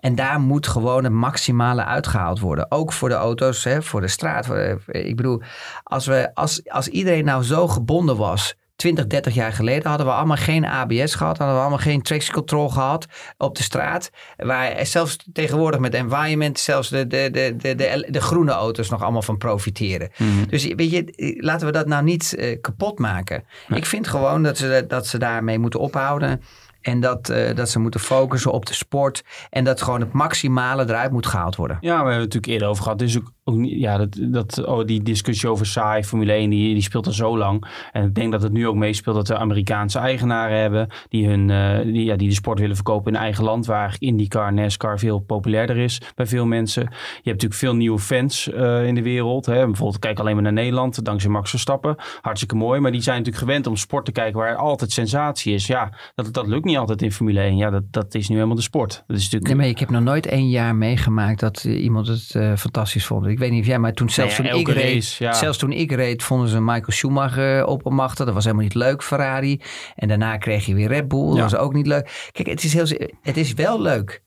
[0.00, 2.70] En daar moet gewoon het maximale uitgehaald worden.
[2.70, 4.46] Ook voor de auto's, hè, voor de straat.
[4.46, 5.42] Voor de- ik bedoel,
[5.82, 8.54] als, we, als, als iedereen nou zo gebonden was...
[8.76, 11.38] 20, 30 jaar geleden hadden we allemaal geen ABS gehad.
[11.38, 13.06] Hadden we allemaal geen traction control gehad
[13.38, 14.10] op de straat.
[14.36, 16.58] Waar zelfs tegenwoordig met environment...
[16.58, 20.10] zelfs de, de, de, de, de, de groene auto's nog allemaal van profiteren.
[20.16, 20.48] Mhm.
[20.48, 23.44] Dus weet je, laten we dat nou niet eh, kapot maken.
[23.68, 26.42] Ik vind gewoon dat ze, dat ze daarmee moeten ophouden.
[26.80, 29.24] En dat, eh, dat ze moeten focussen op de sport.
[29.50, 31.76] En dat gewoon het maximale eruit moet gehaald worden.
[31.80, 32.98] Ja, we hebben het natuurlijk eerder over gehad.
[32.98, 37.06] Dus ook, ja, dat, dat, oh, die discussie over saai, Formule 1, die, die speelt
[37.06, 37.64] al zo lang.
[37.92, 40.88] En ik denk dat het nu ook meespeelt dat we Amerikaanse eigenaren hebben.
[41.08, 43.66] Die, hun, eh, die, ja, die de sport willen verkopen in eigen land.
[43.66, 46.82] Waar eigenlijk IndyCar, NASCAR veel populairder is bij veel mensen.
[46.82, 49.46] Je hebt natuurlijk veel nieuwe fans eh, in de wereld.
[49.46, 49.66] Hè.
[49.66, 51.96] Bijvoorbeeld kijk alleen maar naar Nederland, dankzij Max Verstappen.
[52.20, 52.80] Hartstikke mooi.
[52.80, 55.66] Maar die zijn natuurlijk gewend om sport te kijken waar altijd sensatie is.
[55.66, 57.56] Ja, dat, dat lukt niet altijd in Formule 1.
[57.56, 59.04] Ja, dat, dat is nu helemaal de sport.
[59.06, 59.52] Dat is natuurlijk...
[59.52, 63.26] Nee, maar ik heb nog nooit één jaar meegemaakt dat iemand het eh, fantastisch vond.
[63.26, 65.32] Ik weet niet of jij, maar toen zelfs Nee, toen ik reed, ja.
[65.32, 68.24] zelfs toen ik reed, vonden ze Michael Schumacher eh, oppermachtig.
[68.24, 69.60] Dat was helemaal niet leuk, Ferrari.
[69.96, 71.26] En daarna kreeg je weer Red Bull.
[71.26, 71.42] Dat Ja.
[71.42, 72.28] was ook niet leuk.
[72.32, 72.86] Kijk, het is, heel,
[73.22, 74.22] het is wel leuk.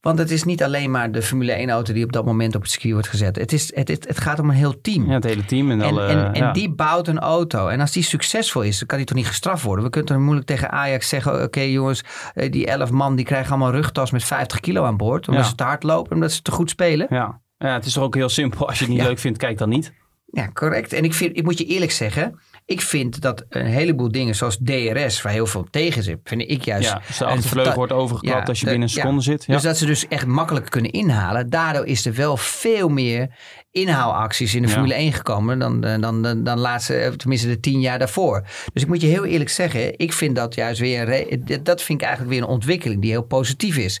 [0.00, 2.62] Want het is niet alleen maar de Formule 1 auto die op dat moment op
[2.62, 3.36] het circuit wordt gezet.
[3.36, 5.06] Het, is, het, is, het gaat om een heel team.
[5.06, 6.06] Ja, het hele team en, En, alle...
[6.06, 7.68] en, die bouwt een auto.
[7.68, 9.84] En als die succesvol is, dan kan die toch niet gestraft worden.
[9.84, 11.42] We kunnen toch moeilijk tegen Ajax zeggen...
[11.42, 15.28] oké jongens, eh, die 11 man die krijgen allemaal rugtas met 50 kilo aan boord.
[15.28, 15.50] Omdat Ja.
[15.50, 17.06] ze te hard lopen, omdat ze te goed spelen.
[17.10, 17.40] Ja.
[17.58, 18.68] Ja, het is toch ook heel simpel.
[18.68, 19.08] Als je het niet Ja.
[19.08, 19.92] leuk vindt, kijk dan niet.
[20.30, 20.92] Ja, correct.
[20.92, 22.40] En ik, vind, ik moet je eerlijk zeggen...
[22.64, 25.22] ik vind dat een heleboel dingen zoals DRS...
[25.22, 26.88] waar heel veel tegen zit, vind ik juist...
[26.88, 29.00] Ja, dus de achtervleugel wordt overgeklapt Ja, als je binnen een ja.
[29.00, 29.44] seconde zit.
[29.44, 29.54] Ja.
[29.54, 31.50] Dus dat ze dus echt makkelijk kunnen inhalen.
[31.50, 33.36] Daardoor is er wel veel meer
[33.80, 34.74] inhaalacties in de Ja.
[34.74, 38.46] Formule 1 gekomen dan, dan, dan, dan, laatste, eh, tenminste de tien jaar daarvoor.
[38.72, 41.28] Dus ik moet je heel eerlijk zeggen, ik vind dat juist weer,
[41.62, 44.00] dat vind ik eigenlijk weer een ontwikkeling die heel positief is.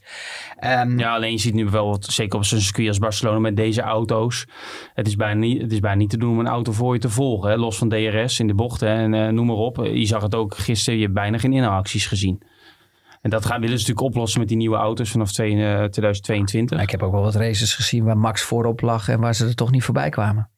[0.58, 3.56] Ehm, Ja, alleen je ziet nu wel wat, zeker op zo'n circuit als Barcelona met
[3.56, 4.46] deze auto's.
[4.94, 7.00] Het is bijna niet, het is bijna niet te doen om een auto voor je
[7.00, 7.50] te volgen.
[7.50, 7.56] Hè?
[7.56, 9.76] Los van DRS in de bochten en eh, noem maar op.
[9.92, 12.42] Je zag het ook gisteren, je hebt bijna geen inhaalacties gezien.
[13.20, 16.70] En dat gaan, willen ze natuurlijk oplossen met die nieuwe auto's vanaf twee- eh, 2022.
[16.70, 19.46] Nou, ik heb ook wel wat races gezien waar Max voorop lag en waar ze
[19.46, 20.50] er toch niet voorbij kwamen.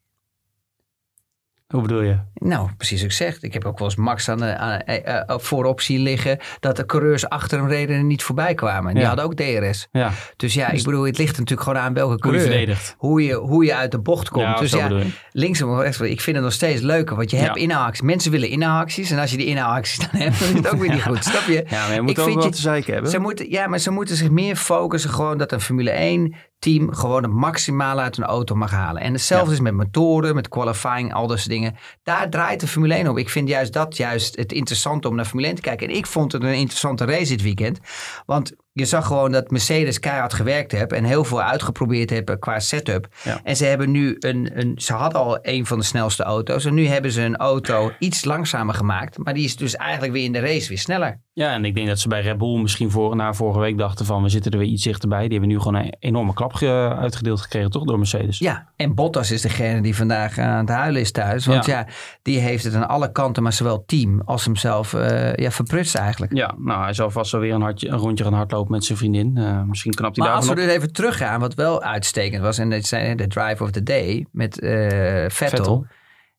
[1.70, 2.18] Hoe bedoel je?
[2.34, 3.40] Nou, precies ik zeg.
[3.40, 6.76] Ik heb ook wel eens Max aan, de- aan, eh, eh, voorop zien liggen dat
[6.76, 8.92] de coureurs achter hem reden en niet voorbij kwamen.
[8.92, 9.06] Die Ja.
[9.08, 9.88] hadden ook DRS.
[9.92, 12.42] Ja, Dus ja, ik bedoel, het ligt natuurlijk gewoon aan welke hoe je coureur.
[12.42, 12.94] verdedigt.
[12.98, 14.44] Hoe je, hoe je uit de bocht komt.
[14.44, 14.90] Ja, dus ja,
[15.32, 16.00] links of rechts.
[16.00, 18.02] Ik vind het nog steeds leuker, want je hebt inhaalacties.
[18.02, 19.10] Mensen willen inhaalacties.
[19.10, 21.24] En als je die inhaalacties dan hebt, dan is het ook weer niet goed.
[21.24, 21.64] Snap je?
[21.68, 23.10] Ja, maar je moet Ik ook vind wel je- te zeiken hebben.
[23.10, 26.94] Ze moeten, ja, maar ze moeten zich meer focussen gewoon dat een Formule 1 team
[26.94, 29.02] gewoon het maximale uit een auto mag halen.
[29.02, 29.52] En hetzelfde Ja.
[29.52, 31.76] is met motoren, met qualifying, al dat soort dingen.
[32.02, 33.18] Daar draait de Formule 1 op.
[33.18, 35.88] Ik vind juist dat juist het interessante om naar Formule 1 te kijken.
[35.88, 37.78] En ik vond het een interessante race dit weekend.
[38.26, 42.60] Want je zag gewoon dat Mercedes keihard gewerkt heeft en heel veel uitgeprobeerd hebben qua
[42.60, 43.08] setup.
[43.24, 43.40] Ja.
[43.44, 46.64] En ze hebben nu een, een, ze hadden al een van de snelste auto's.
[46.64, 49.18] En nu hebben ze een auto iets langzamer gemaakt.
[49.18, 51.20] Maar die is dus eigenlijk weer in de race weer sneller.
[51.32, 54.06] Ja, en ik denk dat ze bij Red Bull misschien voor, na vorige week dachten
[54.06, 55.20] van we zitten er weer iets dichterbij.
[55.22, 58.38] Die hebben nu gewoon een enorme klap ge- uitgedeeld gekregen, toch, door Mercedes.
[58.38, 61.46] Ja, en Bottas is degene die vandaag aan het huilen is thuis.
[61.46, 61.86] Want ja, Ja.
[62.22, 66.34] die heeft het aan alle kanten, maar zowel team als hemzelf eh ja, verprutst eigenlijk.
[66.34, 68.98] Ja, nou, hij zal vast wel weer een, hartje, een rondje gaan hardlopen met zijn
[68.98, 69.36] vriendin.
[69.36, 70.56] Eh, misschien knapt hij Maar als we op.
[70.56, 74.26] dus even teruggaan, wat wel uitstekend was, en dat zijn de drive of the day
[74.30, 75.28] met eh, Vettel.
[75.28, 75.86] Vettel.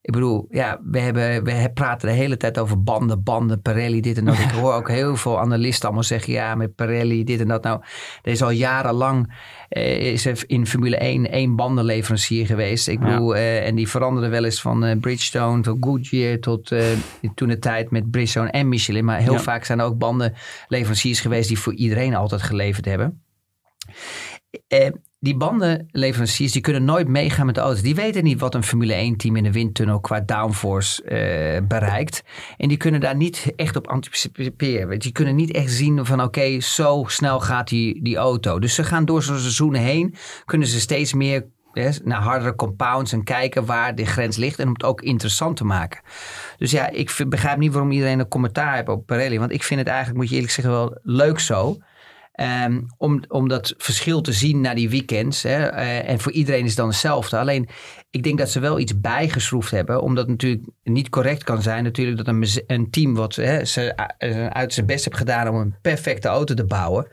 [0.04, 4.18] Ik bedoel, ja, we, hebben, we praten de hele tijd over banden, banden, Pirelli, dit
[4.18, 4.38] en dat.
[4.38, 7.62] Ik hoor ook heel veel analisten allemaal zeggen, ja, met Pirelli, dit en dat.
[7.62, 7.80] Nou,
[8.22, 9.34] er is al jarenlang,
[9.68, 12.88] eh, is er in Formule 1 één bandenleverancier geweest.
[12.88, 13.08] Ik Ja.
[13.08, 16.84] bedoel, eh, en die veranderde wel eens van eh, Bridgestone tot Goodyear tot eh,
[17.34, 19.04] toen de tijd met Bridgestone en Michelin.
[19.04, 19.38] Maar heel Ja.
[19.38, 23.22] vaak zijn er ook bandenleveranciers geweest die voor iedereen altijd geleverd hebben.
[25.22, 27.82] Die bandenleveranciers die kunnen nooit meegaan met de auto's.
[27.82, 32.22] Die weten niet wat een Formule 1 team in de windtunnel qua downforce eh, bereikt.
[32.56, 34.98] En die kunnen daar niet echt op anticiperen.
[34.98, 38.58] Die kunnen niet echt zien van oké, zo snel gaat die, die auto.
[38.58, 40.14] Dus ze gaan door zo'n seizoenen heen.
[40.44, 41.44] Kunnen ze steeds meer
[42.04, 44.58] naar hardere compounds en kijken waar de grens ligt.
[44.58, 46.00] En om het ook interessant te maken.
[46.58, 49.38] Dus ja, ik begrijp niet waarom iedereen een commentaar heeft op Pirelli.
[49.38, 51.76] Want ik vind het eigenlijk, moet je eerlijk zeggen, wel leuk zo.
[52.32, 55.42] Ehm, om, om dat verschil te zien na die weekends.
[55.42, 57.38] Hè, eh, en voor iedereen is het dan hetzelfde.
[57.38, 57.68] Alleen,
[58.10, 60.02] ik denk dat ze wel iets bijgeschroefd hebben.
[60.02, 61.84] Omdat het natuurlijk niet correct kan zijn.
[61.84, 65.56] Natuurlijk dat een, een team wat hè, ze, eh, uit zijn best heeft gedaan om
[65.56, 67.06] een perfecte auto te bouwen.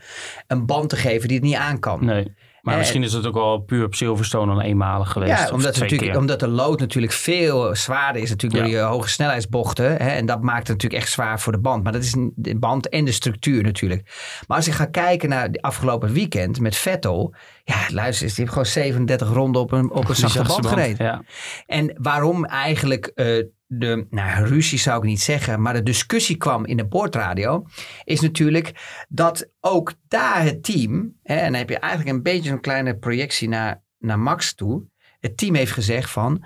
[0.48, 2.06] Een band te geven die het niet aan kan.
[2.06, 2.34] Nee.
[2.70, 5.48] Maar misschien is het ook wel puur op Silverstone dan eenmalig geweest.
[5.48, 9.86] Ja, omdat, natuurlijk, omdat de lood natuurlijk veel zwaarder is natuurlijk door die hoge snelheidsbochten.
[9.86, 11.84] Hè, en dat maakt het natuurlijk echt zwaar voor de band.
[11.84, 14.02] Maar dat is de band en de structuur natuurlijk.
[14.48, 17.34] Maar als je gaat kijken naar de afgelopen weekend met Vettel.
[17.64, 21.06] Ja, luister eens, die heeft gewoon 37 ronden op een, op een zachte band gereden.
[21.06, 21.22] Ja.
[21.66, 26.66] En waarom eigenlijk eh, de, nou ruzie zou ik niet zeggen, maar de discussie kwam
[26.66, 27.66] in de boordradio,
[28.04, 32.52] is natuurlijk dat ook daar het team, hè, en dan heb je eigenlijk een beetje
[32.52, 34.84] een kleine projectie naar, naar Max toe,
[35.20, 36.44] het team heeft gezegd van,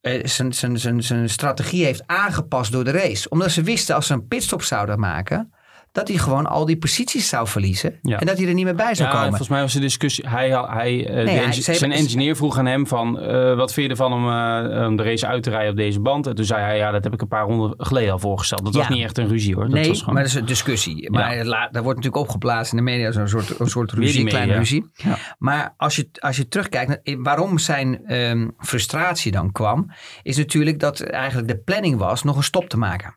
[0.00, 3.28] eh, zijn, strategie heeft aangepast door de race.
[3.28, 5.52] Omdat ze wisten als ze een pitstop zouden maken,
[5.92, 8.18] dat hij gewoon al die posities zou verliezen Ja.
[8.18, 9.28] en dat hij er niet meer bij zou Ja, komen.
[9.28, 10.28] volgens mij was de discussie.
[10.28, 14.12] Hij, hij, eh, hij- zijn engineer vroeg aan hem van eh, wat vind je ervan
[14.12, 16.26] om, eh, om de race uit te rijden op deze band?
[16.26, 18.64] En toen zei hij ja, dat heb ik een paar ronden geleden al voorgesteld.
[18.64, 19.64] Dat was niet echt een ruzie hoor.
[19.64, 21.10] Dat nee, was gewoon, maar dat is een discussie.
[21.10, 24.54] Maar daar wordt natuurlijk opgeplaatst in de media zo'n soort, een soort ruzie, die kleine
[24.54, 24.90] ruzie.
[24.92, 25.16] Ja.
[25.38, 29.90] Maar als je, als je terugkijkt naar waarom zijn ehm, frustratie dan kwam,
[30.22, 33.16] is natuurlijk dat eigenlijk de planning was nog een stop te maken.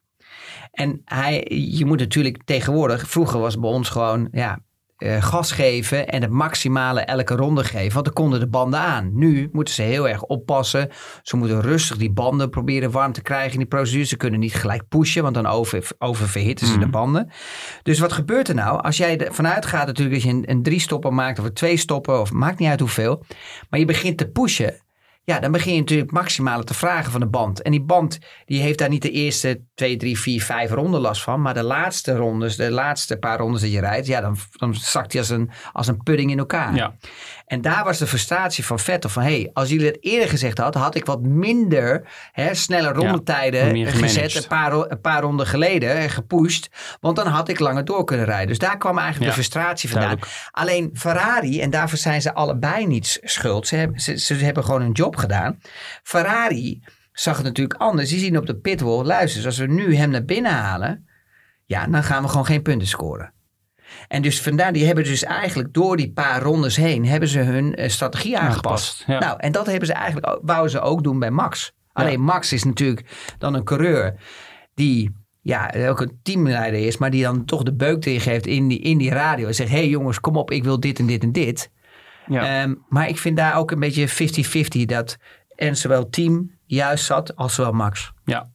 [0.76, 4.60] En hij, je moet natuurlijk tegenwoordig, vroeger was bij ons gewoon, ja,
[4.96, 7.94] eh, gas geven en het maximale elke ronde geven.
[7.94, 9.10] Want dan konden de banden aan.
[9.14, 10.90] Nu moeten ze heel erg oppassen.
[11.24, 14.06] Ze moeten rustig die banden proberen warm te krijgen in die procedure.
[14.06, 17.32] Ze kunnen niet gelijk pushen, want dan over, oververhitten ze de banden.
[17.84, 18.82] Dus wat gebeurt er nou?
[18.82, 21.78] Als jij ervan uitgaat natuurlijk dat je een, een drie stoppen maakt of een twee
[21.78, 23.24] stoppen, of maakt niet uit hoeveel.
[23.70, 24.85] Maar je begint te pushen.
[25.26, 27.62] Ja, dan begin je natuurlijk maximale te vragen van de band.
[27.62, 31.24] En die band die heeft daar niet de eerste twee, drie, vier, vijf ronden last
[31.24, 31.42] van.
[31.42, 35.12] Maar de laatste rondes, de laatste paar rondes dat je rijdt, ja, dan, dan zakt
[35.12, 36.76] hij als een, als een pudding in elkaar.
[36.76, 36.96] ja.
[37.46, 40.82] En daar was de frustratie van Vettel van, hey, als jullie het eerder gezegd hadden,
[40.82, 46.10] had ik wat minder hè, snelle rondetijden gezet een paar, een paar ronden geleden en
[46.10, 46.70] gepusht.
[47.00, 48.48] Want dan had ik langer door kunnen rijden.
[48.48, 50.20] Dus daar kwam eigenlijk Ja, de frustratie vandaan.
[50.52, 53.68] Alleen Ferrari, en daarvoor zijn ze allebei niet schuld.
[53.68, 55.60] Ze hebben, ze, ze hebben gewoon hun job gedaan.
[56.04, 58.10] Ferrari zag het natuurlijk anders.
[58.10, 61.08] Die zien op de pitwall, luister, dus als we nu hem naar binnen halen,
[61.66, 63.34] ja, dan gaan we gewoon geen punten scoren.
[64.08, 67.76] En dus vandaar, die hebben dus eigenlijk door die paar rondes heen, hebben ze hun
[67.76, 68.64] eh, strategie aangepast.
[68.66, 69.20] Aangepast, ja.
[69.20, 71.74] Nou, en dat hebben ze eigenlijk, wouden ze ook doen bij Max.
[71.94, 74.16] Alleen Max is natuurlijk dan een coureur
[74.74, 78.80] die ja, ook een teamleider is, maar die dan toch de beuk tegengeeft in die,
[78.80, 79.48] in die radio.
[79.48, 81.72] En zegt, hé hey jongens, kom op, ik wil dit en dit en dit.
[82.28, 82.62] Ja.
[82.62, 84.10] Ehm, maar ik vind daar ook een beetje
[84.82, 85.18] 50-50 dat
[85.56, 88.12] en zowel team juist zat als zowel Max.
[88.24, 88.50] Ja.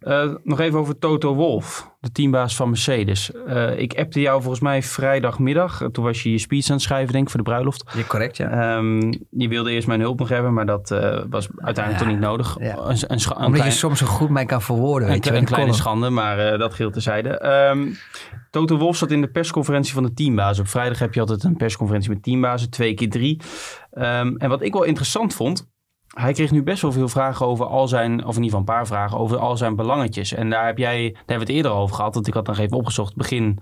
[0.00, 3.32] Eh, nog even over Toto Wolf, de teambaas van Mercedes.
[3.46, 5.82] Eh, ik appte jou volgens mij vrijdagmiddag.
[5.92, 7.84] Toen was je je speech aan het schrijven, denk ik, voor de bruiloft.
[7.96, 8.76] Ja, correct, ja.
[8.76, 10.98] Ehm, je wilde eerst mijn hulp nog hebben, maar dat eh,
[11.30, 12.56] was uiteindelijk Ja, toch niet nodig.
[12.60, 12.76] ja.
[12.76, 15.32] Een, een, een Omdat klein- je soms zo goed mij kan verwoorden, een, weet je
[15.34, 17.38] een de kleine schande, maar dat geldt terzijde.
[17.38, 17.86] Ehm
[18.50, 20.58] Toto Wolf zat in de persconferentie van de teambaas.
[20.58, 23.40] Op vrijdag heb je altijd een persconferentie met teambazen, twee keer drie.
[23.90, 25.68] Ehm, en wat ik wel interessant vond,
[26.16, 28.64] hij kreeg nu best wel veel vragen over al zijn, of in ieder geval een
[28.64, 30.32] paar vragen over al zijn belangetjes.
[30.32, 32.58] En daar heb jij, daar hebben we het eerder over gehad, want ik had nog
[32.58, 33.58] even opgezocht, begin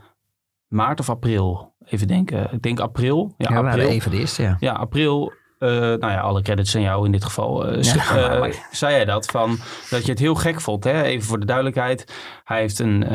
[0.68, 1.74] maart of april.
[1.84, 3.34] Even denken, ik denk april.
[3.36, 3.88] Ja, Ja, april.
[3.88, 4.56] even de eerste, ja.
[4.60, 5.32] Ja, april.
[5.58, 7.66] Eh, nou ja, alle credits aan jou in dit geval.
[7.80, 9.26] sch- Ja, eh, zei jij dat?
[9.26, 9.56] Van,
[9.90, 10.84] dat je het heel gek vond.
[10.84, 11.02] Hè?
[11.02, 12.14] Even voor de duidelijkheid.
[12.44, 13.14] Hij heeft een,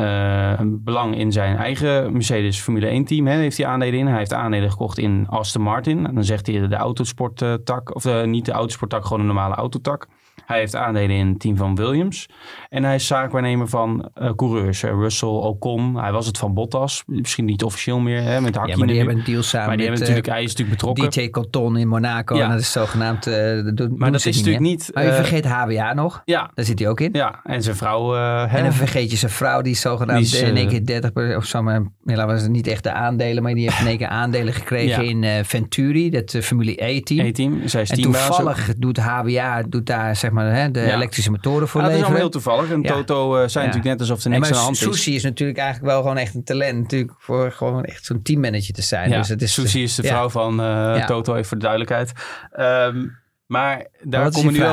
[0.60, 3.26] een belang in zijn eigen Mercedes Formule 1 team.
[3.26, 3.36] Hè?
[3.36, 4.06] Heeft hij aandelen in.
[4.06, 6.06] Hij heeft aandelen gekocht in Aston Martin.
[6.06, 7.94] En dan zegt hij de autosporttak.
[7.94, 10.06] Of niet de autosporttak, gewoon een normale autotak.
[10.46, 12.26] Hij heeft aandelen in het team van Williams.
[12.68, 14.80] En hij is zaakwaarnemer van eh, coureurs.
[14.82, 14.90] hè.
[14.90, 15.96] Russell, Ocon.
[15.96, 17.02] Hij was het van Bottas.
[17.06, 18.22] Misschien niet officieel meer.
[18.22, 18.40] Hè?
[18.40, 19.02] Met Ja, Hakkinen maar die nu.
[19.02, 21.22] hebben een deal samen Maar die met hebben natuurlijk, hij is natuurlijk betrokken.
[21.22, 22.36] DJ Cotton in Monaco.
[22.36, 22.44] Ja.
[22.44, 23.26] En dat is zogenaamd...
[23.26, 24.90] eh dat doen, maar dat is natuurlijk niet...
[24.94, 26.22] Maar je eh, vergeet HWA nog.
[26.24, 27.08] Ja, Daar zit hij ook in.
[27.12, 28.14] ja, en zijn vrouw...
[28.14, 28.54] eh?
[28.54, 31.12] En dan vergeet je zijn vrouw, die zogenaamd Die is, in één eh, keer 30
[31.12, 33.86] per- of zo, maar ja, we zeggen, niet echt de aandelen, maar die heeft in
[33.86, 35.10] één keer aandelen gekregen Ja.
[35.10, 37.26] in eh, Venturi, dat eh, Formule E-team.
[37.26, 37.68] E-team.
[37.68, 40.94] Zij is en toevallig doet HWA doet daar zeg maar hè, de Ja.
[40.94, 42.70] elektrische motoren voor Ja, dat is allemaal heel toevallig.
[42.70, 42.92] En Ja.
[42.92, 43.70] Toto eh, zei Ja.
[43.72, 44.82] natuurlijk net alsof er niks aan de hand is.
[44.82, 48.74] Susi is natuurlijk eigenlijk wel gewoon echt een talent natuurlijk voor gewoon echt zo'n teammanager
[48.74, 49.10] te zijn.
[49.10, 50.08] Dus het is, Susie is de ja.
[50.08, 51.06] vrouw van eh.
[51.06, 52.12] Toto, even voor de duidelijkheid.
[52.52, 53.06] Ehm,
[53.46, 54.66] maar daar komen, je nu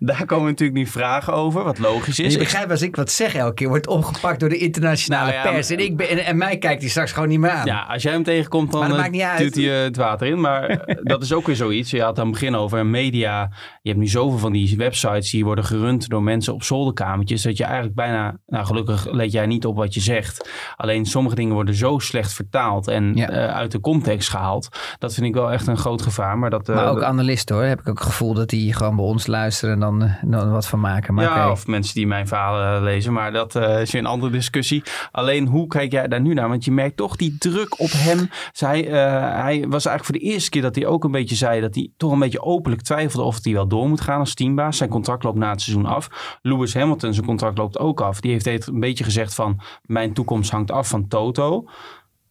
[0.08, 2.26] daar komen natuurlijk nu vragen over, wat logisch is.
[2.26, 5.44] Je Ik- begrijpt als ik wat zeg elke keer, wordt opgepakt door de internationale Nou
[5.46, 5.70] ja, pers.
[5.70, 7.66] En, ik ben, en, en mij kijkt hij straks gewoon niet meer aan.
[7.66, 10.40] Ja, als jij hem tegenkomt, dan eh, duwt hij eh, het water in.
[10.40, 11.90] Maar eh, dat is ook weer zoiets.
[11.90, 13.50] Je had aan het begin over media.
[13.82, 17.42] Je hebt nu zoveel van die websites die worden gerund door mensen op zolderkamertjes.
[17.42, 20.48] Dat je eigenlijk bijna, nou gelukkig let jij niet op wat je zegt.
[20.76, 23.26] Alleen sommige dingen worden zo slecht vertaald en Ja.
[23.52, 24.68] uit de context gehaald.
[24.98, 26.38] Dat vind ik wel echt een groot gevaar.
[26.38, 29.04] Maar, dat, Maar ook analisten hoor, heb ik ook het gevoel dat die gewoon bij
[29.04, 31.14] ons luisteren en dan, eh, dan wat van maken.
[31.14, 33.12] Maar ja, of mensen die mijn verhalen eh, lezen.
[33.12, 34.82] Maar dat eh, is weer een andere discussie.
[35.10, 36.48] Alleen, hoe kijk jij daar nu naar?
[36.48, 38.30] Want je merkt toch die druk op hem.
[38.52, 41.60] Zij, hij was eigenlijk voor de eerste keer dat hij ook een beetje zei...
[41.60, 44.76] dat hij toch een beetje openlijk twijfelde of hij wel door moet gaan als teambaas.
[44.76, 46.38] Zijn contract loopt na het seizoen af.
[46.42, 48.20] Lewis Hamilton, zijn contract loopt ook af.
[48.20, 49.60] Die heeft heeft een beetje gezegd van...
[49.82, 51.68] mijn toekomst hangt af van Toto...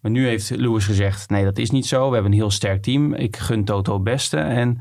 [0.01, 2.07] Maar nu heeft Lewis gezegd, nee dat is niet zo.
[2.07, 3.13] We hebben een heel sterk team.
[3.13, 4.37] Ik gun Toto het beste.
[4.37, 4.79] En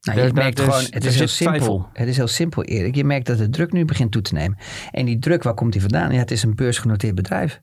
[0.00, 1.56] Nou, je merkt gewoon, het is heel simpel.
[1.58, 1.88] twijfel.
[1.92, 2.94] Het is heel simpel, Erik.
[2.94, 4.58] Je merkt dat de druk nu begint toe te nemen.
[4.90, 6.12] En die druk, waar komt die vandaan?
[6.12, 7.60] Ja, het is een beursgenoteerd bedrijf.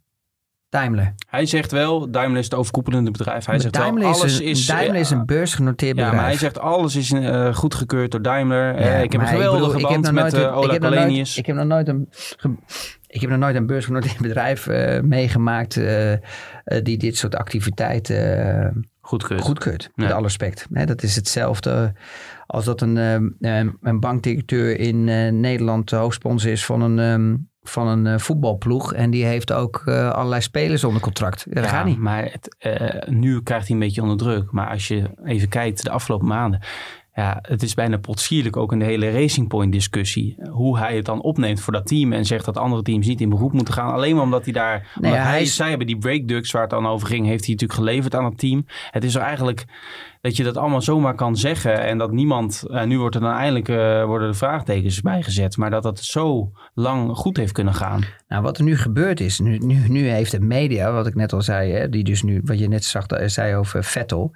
[0.70, 1.14] Daimler.
[1.30, 3.46] hij zegt wel, Daimler is het overkoepelende bedrijf.
[3.46, 4.66] Hij Maar zegt Daimler, wel, alles is, een, is...
[4.66, 6.16] Daimler is een beursgenoteerd Ja, bedrijf.
[6.22, 8.66] maar hij zegt alles is uh, goedgekeurd door Daimler.
[8.68, 10.72] Ja, Eh, ik heb een geweldige bedoel, ik heb band met nooit uh, een- ik
[10.72, 11.38] heb nog nooit- Kalenius.
[11.38, 12.10] Ik heb nog nooit een,
[13.12, 16.14] ik heb nog nooit een beursgenoteerd bedrijf eh, meegemaakt eh,
[16.84, 19.90] die dit soort activiteiten goedkeurt.
[19.96, 20.14] Met Ja.
[20.14, 20.68] alle respect.
[20.70, 21.94] Dat is hetzelfde
[22.48, 25.04] als dat een, eh, eh, een bankdirecteur in
[25.40, 28.94] Nederland de hoofdsponsor is van een, eh, van een voetbalploeg.
[28.94, 31.46] En die heeft ook allerlei spelers onder contract.
[31.50, 31.98] Dat Ja, gaat niet.
[31.98, 32.56] maar het,
[33.10, 34.52] nu krijgt hij een beetje onder druk.
[34.52, 36.62] Maar als je even kijkt de afgelopen maanden.
[37.16, 40.36] Ja, het is bijna potsierlijk ook in de hele Racing Point discussie.
[40.50, 43.30] Hoe hij het dan opneemt voor dat team en zegt dat andere teams niet in
[43.30, 43.94] beroep moeten gaan.
[43.94, 44.74] Alleen maar omdat hij daar...
[44.78, 47.46] Nee, omdat hij hij, is- zij hebben die breakducts waar het dan over ging, heeft
[47.46, 48.66] hij natuurlijk geleverd aan het team.
[48.92, 49.66] Het is er eigenlijk
[50.22, 52.64] dat je dat allemaal zomaar kan zeggen en dat niemand...
[52.70, 55.58] eh, nu wordt er dan eindelijk eh, worden de vraagtekens bijgezet.
[55.58, 58.02] Maar dat dat zo lang goed heeft kunnen gaan.
[58.28, 61.34] Nou, wat er nu gebeurd is, nu, nu, nu heeft de media, wat ik net
[61.34, 64.36] al zei, hè, die dus nu, wat je net zag, eh, zei over Vettel.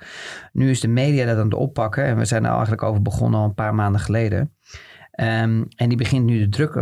[0.51, 3.39] Nu is de media dat aan het oppakken en we zijn er eigenlijk over begonnen
[3.39, 4.55] al een paar maanden geleden.
[5.11, 6.75] Ehm, en die begint nu de druk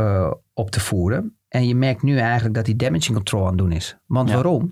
[0.53, 1.37] op te voeren.
[1.47, 3.97] En je merkt nu eigenlijk dat hij damaging control aan het doen is.
[4.05, 4.35] Want Ja.
[4.35, 4.71] waarom?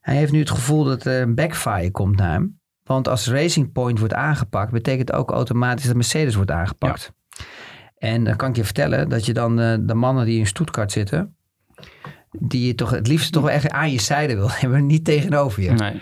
[0.00, 2.60] Hij heeft nu het gevoel dat er een backfire komt naar hem.
[2.84, 7.12] Want als Racing Point wordt aangepakt, betekent ook automatisch dat Mercedes wordt aangepakt.
[7.98, 10.92] En dan kan ik je vertellen dat je dan eh, de mannen die in Stuttgart
[10.92, 11.36] zitten,
[12.30, 15.62] die je toch het liefst toch wel echt aan je zijde wil hebben, niet tegenover
[15.62, 15.70] je.
[15.70, 16.00] Nee.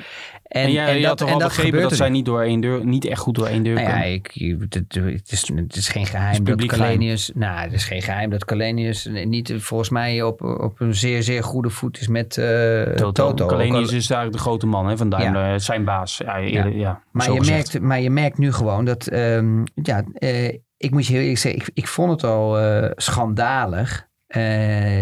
[0.53, 2.15] En, jij je had toch al begrepen dat zij nu.
[2.15, 5.33] niet, door één deur, niet echt goed door één deur Nou ja, ik, het, het
[5.33, 6.67] is, het is geen geheim dat.
[6.67, 7.31] Kalenius...
[7.35, 11.43] Nou, het is geen geheim dat Kalenius niet volgens mij op, op een zeer, zeer
[11.43, 13.13] goede voet is met eh Toto.
[13.13, 13.47] Toto.
[13.47, 15.61] Kalenius Ook al- is eigenlijk de grote man hè, van Daimler.
[15.61, 16.17] Zijn baas.
[16.17, 17.03] Ja, eerder, ja.
[17.11, 17.73] Maar je, gezegd.
[17.73, 19.07] merkt, maar je merkt nu gewoon dat...
[19.07, 22.91] ehm, ja, eh, ik moet je heel eerlijk zeggen, ik, ik vond het al eh,
[22.95, 24.09] schandalig...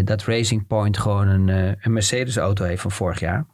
[0.05, 1.49] dat Racing Point gewoon een,
[1.81, 3.47] een Mercedes-auto heeft van vorig jaar.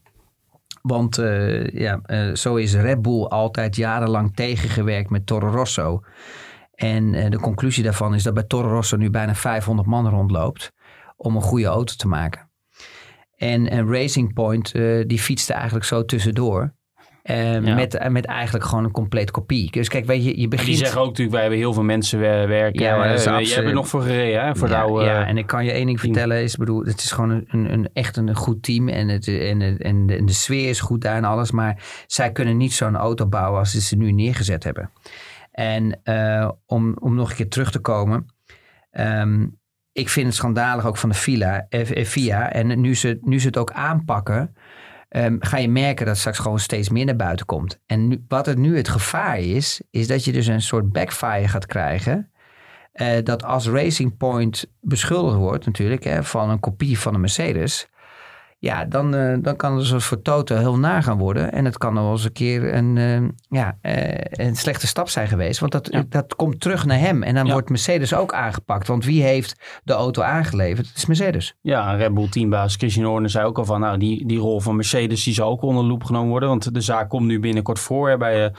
[0.87, 6.01] Want eh, ja, eh, zo is Red Bull altijd jarenlang tegengewerkt met Toro Rosso.
[6.75, 10.73] En eh, de conclusie daarvan is dat bij Toro Rosso nu bijna 500 man rondloopt
[11.17, 12.51] om een goede auto te maken.
[13.37, 14.73] En, Racing Point,
[15.07, 16.75] die fietste eigenlijk zo tussendoor.
[17.27, 17.75] Eh, Ja.
[17.75, 19.71] met, eh, met eigenlijk gewoon een compleet kopie.
[19.71, 20.69] Dus kijk, weet je, je begint...
[20.69, 22.83] die zeggen ook natuurlijk, wij hebben heel veel mensen wer- werken.
[22.83, 24.55] Ja, maar dat is Jij absoluut- hebt er nog voor gereden, hè?
[24.57, 26.13] Voor ja, oude, ja, en ik kan je één ding team.
[26.13, 26.43] vertellen.
[26.43, 28.89] Is, bedoel, het is gewoon een, een, echt een goed team.
[28.89, 31.51] En, het, en, en, de, en de sfeer is goed daar en alles.
[31.51, 34.91] Maar zij kunnen niet zo'n auto bouwen als ze ze nu neergezet hebben.
[35.53, 38.27] En eh, om, om nog een keer terug te komen.
[38.91, 39.47] ehm,
[39.93, 41.67] ik vind het schandalig ook van de FIA.
[41.69, 44.55] eh, FIA en nu ze, nu ze het ook aanpakken.
[45.09, 47.81] Ehm, ga je merken dat straks gewoon steeds meer naar buiten komt.
[47.87, 51.49] En nu, wat het nu het gevaar is, is dat je dus een soort backfire
[51.49, 52.31] gaat krijgen.
[52.93, 57.89] Eh, dat als Racing Point beschuldigd wordt natuurlijk hè, van een kopie van een Mercedes.
[58.59, 61.53] Ja, dan, eh, dan kan het voor Toto heel naar gaan worden.
[61.53, 65.29] En het kan wel eens een keer een, eh, ja, eh, een slechte stap zijn
[65.29, 65.61] geweest.
[65.61, 66.05] Want dat, Ja.
[66.09, 67.23] dat komt terug naar hem.
[67.23, 67.53] En dan Ja.
[67.53, 68.87] wordt Mercedes ook aangepakt.
[68.89, 70.87] Want wie heeft de auto aangeleverd?
[70.87, 71.55] Het is Mercedes.
[71.61, 74.77] Ja, Red Bull teambaas Christian Horner zei ook al van, nou, die, die rol van
[74.77, 76.49] Mercedes die zal ook onder de loep genomen worden.
[76.49, 78.53] Want de zaak komt nu binnenkort voor hè, bij,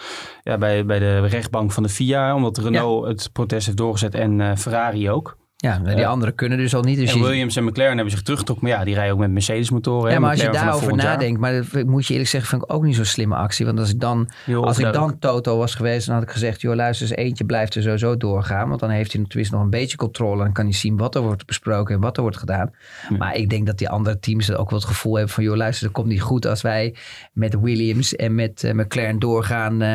[0.43, 4.57] ja, bij, bij de rechtbank van de FIA, omdat Renault het protest heeft doorgezet en
[4.57, 5.37] Ferrari ook.
[5.59, 6.09] Ja, maar die Ja.
[6.09, 6.97] anderen kunnen dus al niet.
[6.97, 9.69] Dus en Williams en McLaren hebben zich teruggetrokken, maar ja, die rijden ook met Mercedes
[9.69, 10.11] motoren.
[10.11, 12.73] ja, maar als je McLaren daarover nadenkt, maar dat moet je eerlijk zeggen, vind ik
[12.73, 13.65] ook niet zo'n slimme actie.
[13.65, 14.29] Want als ik dan
[14.61, 17.75] Als ik dan Toto was geweest, dan had ik gezegd: joh, luister eens, eentje blijft
[17.75, 18.67] er sowieso doorgaan.
[18.67, 21.21] Want dan heeft hij tenminste nog een beetje controle en kan hij zien wat er
[21.21, 22.71] wordt besproken en wat er wordt gedaan.
[23.09, 23.17] Ja.
[23.17, 25.85] Maar ik denk dat die andere teams ook wel het gevoel hebben van: joh, luister,
[25.85, 26.95] dat komt niet goed als wij
[27.33, 29.87] met Williams en met eh, McLaren doorgaan eh,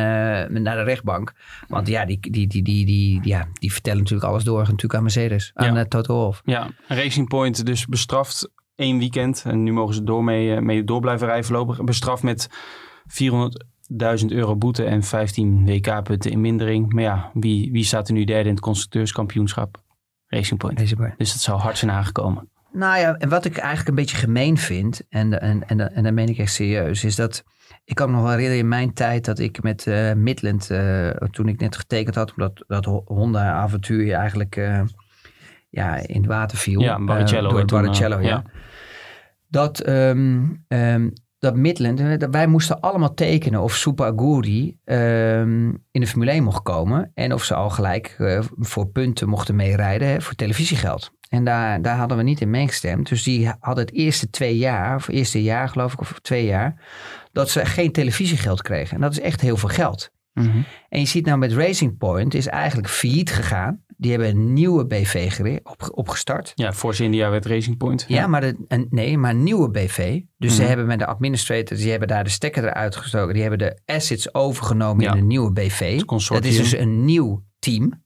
[0.59, 1.33] naar de rechtbank.
[1.67, 5.01] Want ja, die, die, die, die, die, ja, die vertellen natuurlijk alles door natuurlijk aan
[5.01, 5.79] Mercedes, aan Ja.
[5.79, 6.41] eh, Toto Wolff.
[6.45, 9.43] Ja, Racing Point dus bestraft één weekend.
[9.45, 11.83] En nu mogen ze door mee, eh, mee door blijven rijden voorlopig.
[11.83, 12.49] Bestraft met
[13.07, 16.93] 400.000 euro boete en 15 WK-punten in mindering.
[16.93, 19.81] Maar ja, wie, wie staat er nu derde in het constructeurskampioenschap?
[20.27, 20.77] Racing Point.
[20.77, 21.13] Deze boy.
[21.17, 22.49] Dus dat zou hard zijn aangekomen.
[22.71, 26.13] Nou ja, en wat ik eigenlijk een beetje gemeen vind, en, en, en, en dat
[26.13, 27.43] meen ik echt serieus, is dat
[27.85, 30.67] ik kan me nog wel herinneren in mijn tijd dat ik met eh, Midland,
[31.31, 34.55] toen ik net getekend had, omdat dat Ho- Honda-avontuur eigenlijk
[35.73, 36.81] ja, in het water viel.
[36.81, 38.29] Ja, Barrichello Eh, door Barrichello, eh, ja.
[38.29, 38.43] ja.
[39.47, 41.09] Dat, ehm, ehm,
[41.39, 46.31] dat Midland, eh, dat wij moesten allemaal tekenen of Super Aguri ehm, in de Formule
[46.31, 47.11] 1 mocht komen.
[47.13, 48.15] En of ze al gelijk
[48.59, 51.11] voor punten mochten meerijden hè, voor televisiegeld.
[51.29, 53.09] En daar, daar hadden we niet in meegestemd.
[53.09, 56.83] Dus die hadden het eerste twee jaar, of eerste jaar geloof ik, of twee jaar,
[57.31, 58.95] dat ze geen televisiegeld kregen.
[58.95, 60.11] En dat is echt heel veel geld.
[60.33, 60.61] Mhm.
[60.89, 63.82] En je ziet nou met Racing Point is eigenlijk failliet gegaan.
[64.03, 66.51] Die hebben een nieuwe BV op, opgestart.
[66.55, 68.05] Ja, Force India werd Racing Point.
[68.07, 70.21] Ja, maar de, een, nee, maar een nieuwe BV.
[70.37, 70.67] Dus ze Mhm.
[70.67, 73.33] hebben met de administrators, die hebben daar de stekker eruit gestoken.
[73.33, 75.11] Die hebben de assets overgenomen Ja.
[75.11, 76.01] in een nieuwe BV.
[76.01, 78.03] Dat is dus een nieuw team.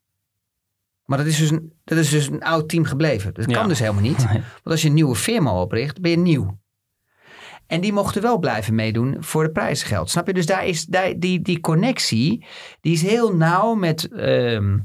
[1.05, 3.33] Maar dat is dus een, dat is dus een oud team gebleven.
[3.33, 3.53] Dat Ja.
[3.59, 4.23] kan dus helemaal niet.
[4.31, 6.59] Want als je een nieuwe firma opricht, ben je nieuw.
[7.67, 10.09] En die mochten wel blijven meedoen voor de prijzengeld.
[10.09, 10.33] Snap je?
[10.33, 12.45] Dus daar is daar, die, die connectie,
[12.81, 14.77] die is heel nauw met ehm,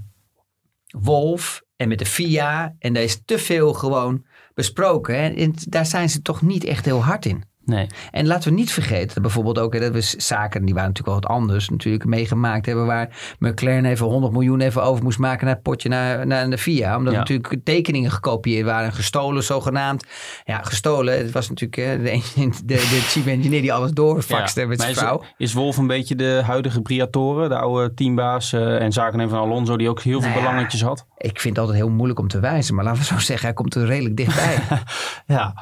[0.92, 2.74] Wolf en met de FIA.
[2.78, 5.36] En daar is te veel gewoon besproken.
[5.36, 7.44] En daar zijn ze toch niet echt heel hard in.
[7.64, 7.86] Nee.
[8.10, 11.30] En laten we niet vergeten, dat bijvoorbeeld ook, dat we zaken, die waren natuurlijk wel
[11.30, 15.54] wat anders, natuurlijk meegemaakt hebben, waar McLaren even 100 miljoen even over moest maken naar
[15.54, 16.96] het potje naar, naar de FIA.
[16.96, 17.18] Omdat Ja.
[17.18, 20.04] natuurlijk tekeningen gekopieerd waren, gestolen zogenaamd.
[20.44, 21.18] Ja, gestolen.
[21.18, 22.20] Het was natuurlijk de,
[22.64, 24.66] de, de chief engineer die alles doorfaxte Ja.
[24.66, 25.20] met zijn vrouw.
[25.20, 29.44] Is, is Wolf een beetje de huidige Briatore, de oude teambaas eh, en zakennemer van
[29.44, 30.48] Alonso, die ook heel veel Nou ja.
[30.48, 31.06] belangetjes had?
[31.16, 33.54] Ik vind het altijd heel moeilijk om te wijzen, maar laten we zo zeggen, hij
[33.54, 34.56] komt er redelijk dichtbij.
[35.26, 35.54] Ja,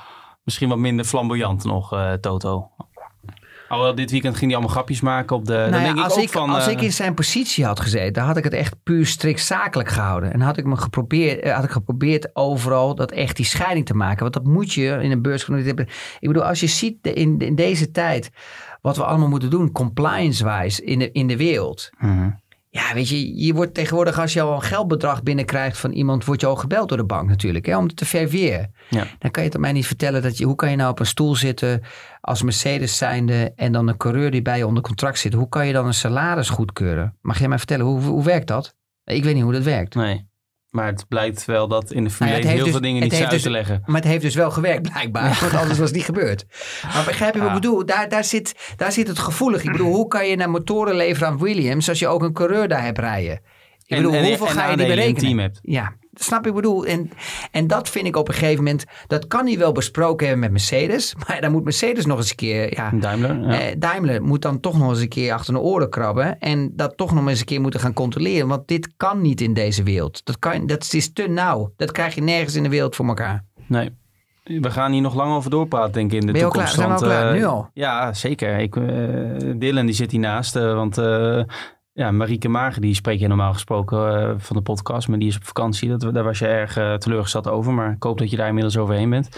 [0.50, 2.70] misschien wat minder flamboyant nog, eh, Toto.
[3.68, 5.52] Alhoewel, dit weekend ging hij allemaal grapjes maken op de...
[5.52, 6.50] dan Nou ja, denk ik als ook ik, van...
[6.50, 9.40] als eh, ik in zijn positie had gezeten, dan had ik het echt puur strikt
[9.40, 10.32] zakelijk gehouden.
[10.32, 13.94] En had ik me geprobeerd, eh, had ik geprobeerd overal dat echt die scheiding te
[13.94, 14.20] maken.
[14.20, 15.82] Want dat moet je in een beursgenoteerde...
[16.20, 18.30] Ik bedoel, als je ziet in, in deze tijd
[18.80, 21.90] wat we allemaal moeten doen, compliance-wise in de, in de wereld.
[21.98, 22.30] mhm.
[22.72, 26.40] Ja, weet je, je wordt tegenwoordig als je al een geldbedrag binnenkrijgt van iemand, word
[26.40, 28.70] je al gebeld door de bank natuurlijk, hè, om het te verweer.
[28.90, 29.06] Ja.
[29.18, 31.06] Dan kan je het mij niet vertellen dat je, hoe kan je nou op een
[31.06, 31.82] stoel zitten
[32.20, 35.32] als Mercedes zijnde en dan een coureur die bij je onder contract zit.
[35.32, 37.16] Hoe kan je dan een salaris goedkeuren?
[37.20, 38.76] Mag jij mij vertellen, hoe, hoe werkt dat?
[39.04, 39.94] Ik weet niet hoe dat werkt.
[39.94, 40.29] Nee.
[40.70, 42.88] Maar het blijkt wel dat in de Formule Nou ja, 1 het heel veel dus-
[42.90, 43.82] dingen niet zijn heeft te leggen.
[43.86, 46.44] Maar het heeft dus wel gewerkt blijkbaar, want anders was het niet gebeurd.
[46.94, 47.54] Maar begrijp je wat Ja.
[47.54, 47.86] ik bedoel?
[47.86, 49.62] Daar, daar, zit, daar zit het gevoelig.
[49.64, 52.68] Ik bedoel, hoe kan je naar motoren leveren aan Williams als je ook een coureur
[52.68, 53.40] daar hebt rijden?
[53.86, 55.20] Ik bedoel, en, hoeveel en ga je die berekenen?
[55.20, 55.58] team hebt.
[55.62, 56.86] Ja, snap ik bedoel.
[56.86, 57.10] En,
[57.50, 60.50] en dat vind ik op een gegeven moment, dat kan hij wel besproken hebben met
[60.52, 61.14] Mercedes.
[61.28, 63.40] Maar dan moet Mercedes nog eens een keer, ja, Daimler.
[63.40, 63.60] Ja.
[63.60, 66.38] eh, Daimler moet dan toch nog eens een keer achter de oren krabben.
[66.40, 68.48] En dat toch nog eens een keer moeten gaan controleren.
[68.48, 70.24] Want dit kan niet in deze wereld.
[70.24, 71.72] Dat, kan, dat is te nauw.
[71.76, 73.44] Dat krijg je nergens in de wereld voor elkaar.
[73.66, 73.98] Nee.
[74.44, 76.74] We gaan hier nog lang over doorpraten, denk ik, in de Ben toekomst.
[76.74, 76.86] klaar?
[76.86, 77.32] Zijn we al klaar?
[77.34, 77.70] eh, Nu al?
[77.74, 78.58] Ja, zeker.
[78.58, 78.82] Ik, eh,
[79.56, 80.56] Dylan die zit hiernaast.
[80.56, 80.96] eh, want
[82.00, 85.08] ja, Marieke Mager, die spreek je normaal gesproken eh, van de podcast.
[85.08, 85.88] Maar die is op vakantie.
[85.88, 87.72] Dat, daar was je erg eh, teleurgesteld over.
[87.72, 89.28] Maar ik hoop dat je daar inmiddels overheen bent.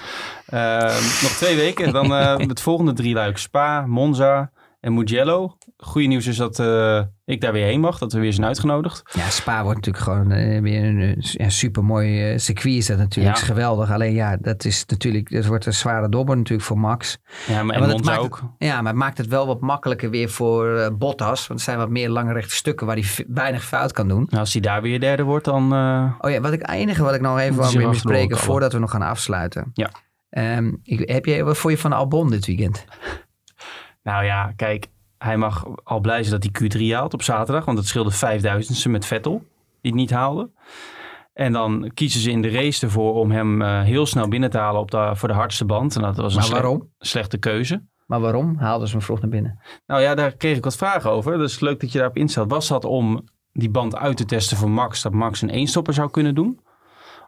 [0.46, 0.82] Eh,
[1.22, 1.92] nog twee weken.
[1.92, 3.38] Dan eh, het volgende drie luik.
[3.38, 4.50] Spa, Monza
[4.80, 5.56] en Mugello.
[5.84, 7.98] Goede nieuws is dat eh, ik daar weer heen mag.
[7.98, 9.02] Dat we weer zijn uitgenodigd.
[9.12, 12.74] Ja, Spa wordt natuurlijk gewoon eh, weer een eh, ja, super mooi circuit.
[12.76, 13.36] Is dat natuurlijk.
[13.36, 13.42] Ja.
[13.42, 13.90] Is geweldig.
[13.90, 15.30] Alleen ja, dat is natuurlijk.
[15.30, 17.18] Dat wordt een zware dobber natuurlijk voor Max.
[17.46, 18.42] Ja, maar en want het Monza maakt- ook.
[18.58, 21.46] Ja, maar het maakt het wel wat makkelijker weer voor Bottas.
[21.46, 24.26] Want er zijn wat meer lange rechte stukken waar hij weinig fout kan doen.
[24.28, 25.72] Nou, als hij daar weer derde wordt, dan...
[26.18, 29.02] Oh ja, wat ik enige wat ik nog even wel bespreken voordat we nog gaan
[29.02, 29.70] afsluiten.
[29.74, 29.90] Ja.
[30.30, 32.84] Ehm, ik, heb je, wat vond je van Albon dit weekend?
[34.02, 34.86] Nou ja, kijk,
[35.22, 37.64] hij mag al blij zijn dat hij Q3 haalt op zaterdag.
[37.64, 39.38] Want het scheelde vijfduizendste met Vettel,
[39.80, 40.50] die het niet haalde.
[41.32, 44.58] En dan kiezen ze in de race ervoor om hem eh, heel snel binnen te
[44.58, 45.96] halen op de, voor de hardste band.
[45.96, 46.88] En dat was een Maar sle- waarom?
[46.98, 47.82] slechte keuze.
[48.06, 49.58] Maar waarom haalden ze hem vroeg naar binnen?
[49.86, 51.38] Nou ja, daar kreeg ik wat vragen over.
[51.38, 52.50] Dus leuk dat je daarop instelt.
[52.50, 56.10] Was dat om die band uit te testen voor Max, dat Max een eenstopper zou
[56.10, 56.60] kunnen doen?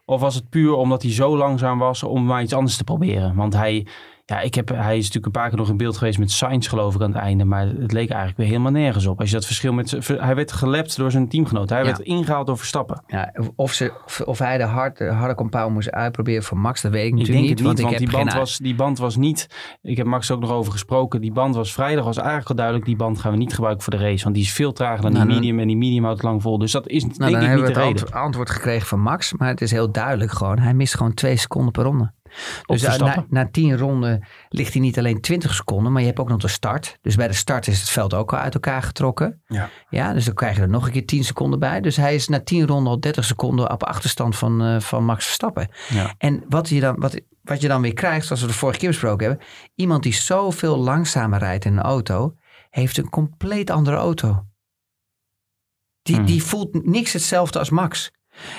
[0.04, 3.34] Of was het puur omdat hij zo langzaam was om maar iets anders te proberen?
[3.34, 3.86] Want hij,
[4.26, 6.68] ja, ik heb, hij is natuurlijk een paar keer nog in beeld geweest met Sainz
[6.68, 7.44] geloof ik aan het einde.
[7.44, 9.20] Maar het leek eigenlijk weer helemaal nergens op.
[9.20, 11.68] Als je dat verschil met, hij werd gelept door zijn teamgenoot.
[11.70, 11.84] Hij Ja.
[11.84, 13.02] werd ingehaald door Verstappen.
[13.06, 16.80] Ja, of, ze, of, of hij de, hard, de harde compound moest uitproberen voor Max,
[16.82, 17.66] dat weet ik Ik natuurlijk denk het niet.
[17.66, 19.46] want, ik heb die, band geen- was, die band was niet...
[19.82, 21.20] Ik heb Max ook nog over gesproken.
[21.20, 22.86] Die band was vrijdag, was eigenlijk al duidelijk...
[22.86, 24.22] die band gaan we niet gebruiken voor de race.
[24.22, 25.58] Want die is veel trager dan Nou, die dan- medium.
[25.60, 26.58] En die medium houdt lang vol.
[26.58, 28.02] Dus dat is Nou, denk dan ik niet we de het reden.
[28.02, 30.58] antwo- antwoord gekregen van Max, maar het is heel duidelijk gewoon.
[30.58, 32.12] Hij mist gewoon twee seconden per ronde.
[32.66, 36.18] Dus eh, na, na tien ronden ligt hij niet alleen 20 seconden, maar je hebt
[36.18, 36.98] ook nog de start.
[37.02, 39.42] Dus bij de start is het veld ook al uit elkaar getrokken.
[39.46, 39.70] Ja.
[39.88, 41.80] Ja, dus dan krijg je er nog een keer 10 seconden bij.
[41.80, 45.24] Dus hij is na 10 ronden al 30 seconden op achterstand van, eh, van Max
[45.24, 45.68] Verstappen.
[45.88, 46.14] Ja.
[46.18, 48.88] En wat je, dan, wat, wat je dan weer krijgt, zoals we de vorige keer
[48.88, 49.46] besproken hebben.
[49.74, 52.34] Iemand die zoveel langzamer rijdt in een auto,
[52.70, 54.44] heeft een compleet andere auto.
[56.02, 56.24] Die, Hmm.
[56.24, 58.12] die voelt niks hetzelfde als Max.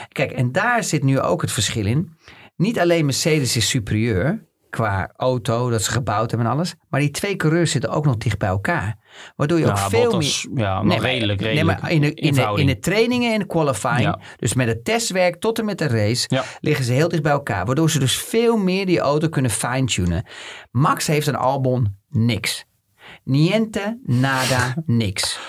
[0.07, 2.17] Kijk, en daar zit nu ook het verschil in.
[2.55, 6.73] Niet alleen Mercedes is superieur qua auto, dat ze gebouwd hebben en alles.
[6.89, 8.97] Maar die twee coureurs zitten ook nog dicht bij elkaar.
[9.35, 11.81] Waardoor je ook veel Bottas, ja, nog Nee, maar- redelijk, nee, redelijk.
[11.81, 14.19] maar in de, in, de, in de trainingen en de qualifying, Ja.
[14.37, 16.43] dus met het testwerk tot en met de race, Ja.
[16.59, 17.65] liggen ze heel dicht bij elkaar.
[17.65, 20.25] Waardoor ze dus veel meer die auto kunnen fine-tunen.
[20.71, 22.65] Max heeft een Albon niks.
[23.23, 25.39] Niente, nada, niks.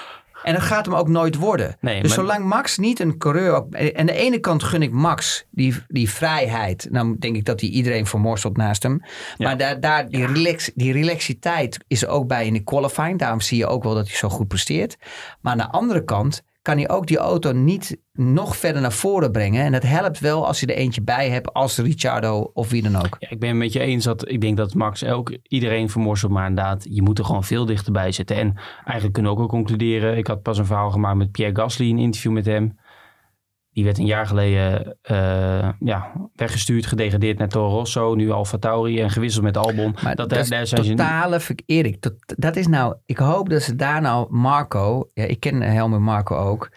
[0.47, 1.77] En dat gaat hem ook nooit worden.
[1.81, 3.55] Nee, dus maar- zolang Max niet een coureur...
[3.55, 6.89] ook- En aan de ene kant gun ik Max die, die vrijheid.
[6.91, 9.03] Nou denk ik dat hij iedereen vermorselt naast hem.
[9.39, 13.19] Maar daar, daar, die, relax, die relaxiteit is er ook bij in de qualifying.
[13.19, 14.97] Daarom zie je ook wel dat hij zo goed presteert.
[15.41, 19.33] Maar aan de andere kant kan hij ook die auto niet nog verder naar voren
[19.33, 19.65] brengen.
[19.65, 22.97] En dat helpt wel als je er eentje bij hebt als Ricciardo of wie dan
[22.97, 23.17] ook.
[23.19, 26.33] Ja, ik ben het met je eens dat ik denk dat Max elk, iedereen vermorselt.
[26.33, 28.37] Maar inderdaad, je moet er gewoon veel dichterbij zitten.
[28.37, 28.55] En
[28.85, 30.17] eigenlijk kunnen we ook wel concluderen.
[30.17, 32.79] Ik had pas een verhaal gemaakt met Pierre Gasly, een interview met hem.
[33.77, 38.15] Die werd een jaar geleden eh, ja, weggestuurd, gedegradeerd naar Toro Rosso.
[38.15, 39.97] Nu Alfa Tauri en gewisseld met Albon.
[40.03, 42.95] Maar dat, is daar zijn totale Erik, tot, dat is nou...
[43.07, 45.11] Ik hoop dat ze daar nou Marco...
[45.15, 46.71] Ja, ik ken Helmut Marco ook.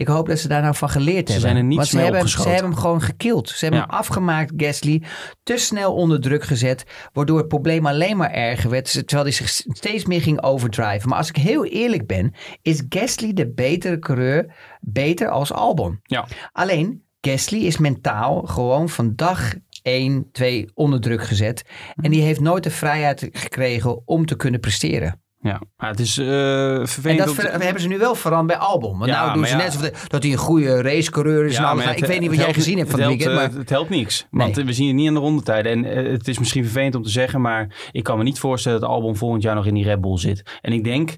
[0.00, 1.40] Ik hoop dat ze daar nou van geleerd Ze hebben.
[1.40, 3.48] zijn er niet Want ze hebben, hem- ze hebben hem gewoon gekild.
[3.48, 3.86] Ze hebben Ja.
[3.86, 5.02] hem afgemaakt, Gasly.
[5.42, 6.84] Te snel onder druk gezet.
[7.12, 8.92] Waardoor het probleem alleen maar erger werd.
[8.92, 11.08] Terwijl hij zich steeds meer ging overdriven.
[11.08, 12.34] Maar als ik heel eerlijk ben...
[12.62, 16.00] Is Gasly de betere coureur beter als Albon?
[16.02, 16.26] Ja.
[16.52, 21.62] Alleen, Gasly is mentaal gewoon van dag 1, 2 onder druk gezet.
[21.96, 25.20] En die heeft nooit de vrijheid gekregen om te kunnen presteren.
[25.42, 27.20] Ja, maar het is uh, vervelend.
[27.20, 28.98] En dat hebben ze nu wel veranderd bij Albon.
[28.98, 29.56] Want Ja, nou doen ze ja.
[29.56, 31.56] net alsof de- dat hij een goede racecoureur is.
[31.56, 31.74] en alles.
[31.76, 33.24] maar Nou, ik het- weet niet wat het jij helpt- gezien hebt van het helpt,
[33.24, 33.42] weekend.
[33.44, 34.26] eh, Maar Het helpt niks.
[34.30, 34.60] Want Nee.
[34.64, 35.72] eh, we zien het niet in de rondetijden.
[35.72, 38.80] En eh, het is misschien vervelend om te zeggen, maar ik kan me niet voorstellen
[38.80, 40.58] dat Albon volgend jaar nog in die Red Bull zit.
[40.60, 41.16] En ik denk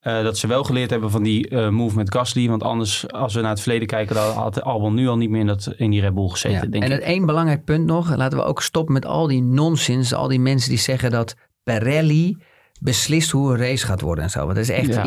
[0.00, 2.48] eh, dat ze wel geleerd hebben van die eh, move met Gasly.
[2.48, 5.40] Want anders, als we naar het verleden kijken, dan had Albon nu al niet meer
[5.40, 6.60] in, dat, in die Red Bull gezeten.
[6.64, 6.66] Ja.
[6.70, 10.14] Denk En het één belangrijk punt nog, laten we ook stoppen met al die nonsens,
[10.14, 12.36] al die mensen die zeggen dat Pirelli
[12.80, 14.38] beslist hoe een race gaat worden en zo.
[14.38, 15.02] Want dat is echt Ja.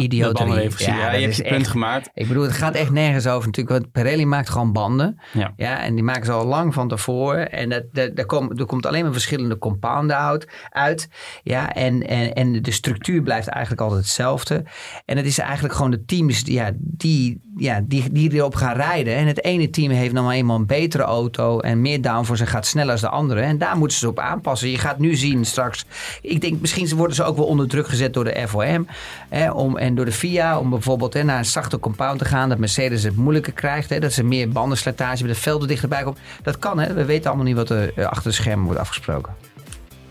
[0.97, 2.09] Ja, je hebt je punt echt- gemaakt.
[2.13, 3.79] Ik bedoel, het gaat echt nergens over natuurlijk.
[3.79, 5.19] Want Pirelli maakt gewoon banden.
[5.33, 5.53] Ja.
[5.55, 7.51] Ja, en die maken ze al lang van tevoren.
[7.51, 10.47] En dat, dat, daar komt, er komt alleen maar verschillende compounden uit.
[10.69, 11.09] uit.
[11.43, 14.63] Ja, en, en, en de structuur blijft eigenlijk altijd hetzelfde.
[15.05, 18.75] En het is eigenlijk gewoon de teams die, ja, die, ja, die, die erop gaan
[18.75, 19.15] rijden.
[19.15, 22.65] En het ene team heeft nou eenmaal een betere auto en meer downforce en gaat
[22.65, 23.41] sneller als de andere.
[23.41, 24.69] En daar moeten ze op aanpassen.
[24.69, 25.85] Je gaat nu zien straks.
[26.21, 28.87] Ik denk misschien worden ze ook wel onder druk gezet door de FOM
[29.29, 30.59] hè, om, en door de FIA.
[30.59, 32.49] Om bijvoorbeeld hè, naar een zachte compound te gaan.
[32.49, 33.89] Dat Mercedes het moeilijker krijgt.
[33.89, 36.19] Hè, dat ze meer bandenslijtage met de velden dichterbij komt.
[36.43, 36.93] Dat kan hè.
[36.93, 39.33] We weten allemaal niet wat er eh, achter de schermen wordt afgesproken.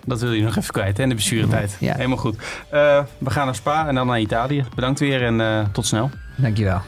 [0.05, 1.77] Dat wil je nog even kwijt, hè, in de bestuurtijd.
[1.81, 1.95] Ja.
[1.95, 2.37] Helemaal goed.
[2.71, 4.65] Eh, we gaan naar Spa en dan naar Italië.
[4.75, 6.11] Bedankt weer en eh, tot snel.
[6.37, 6.81] Dankjewel.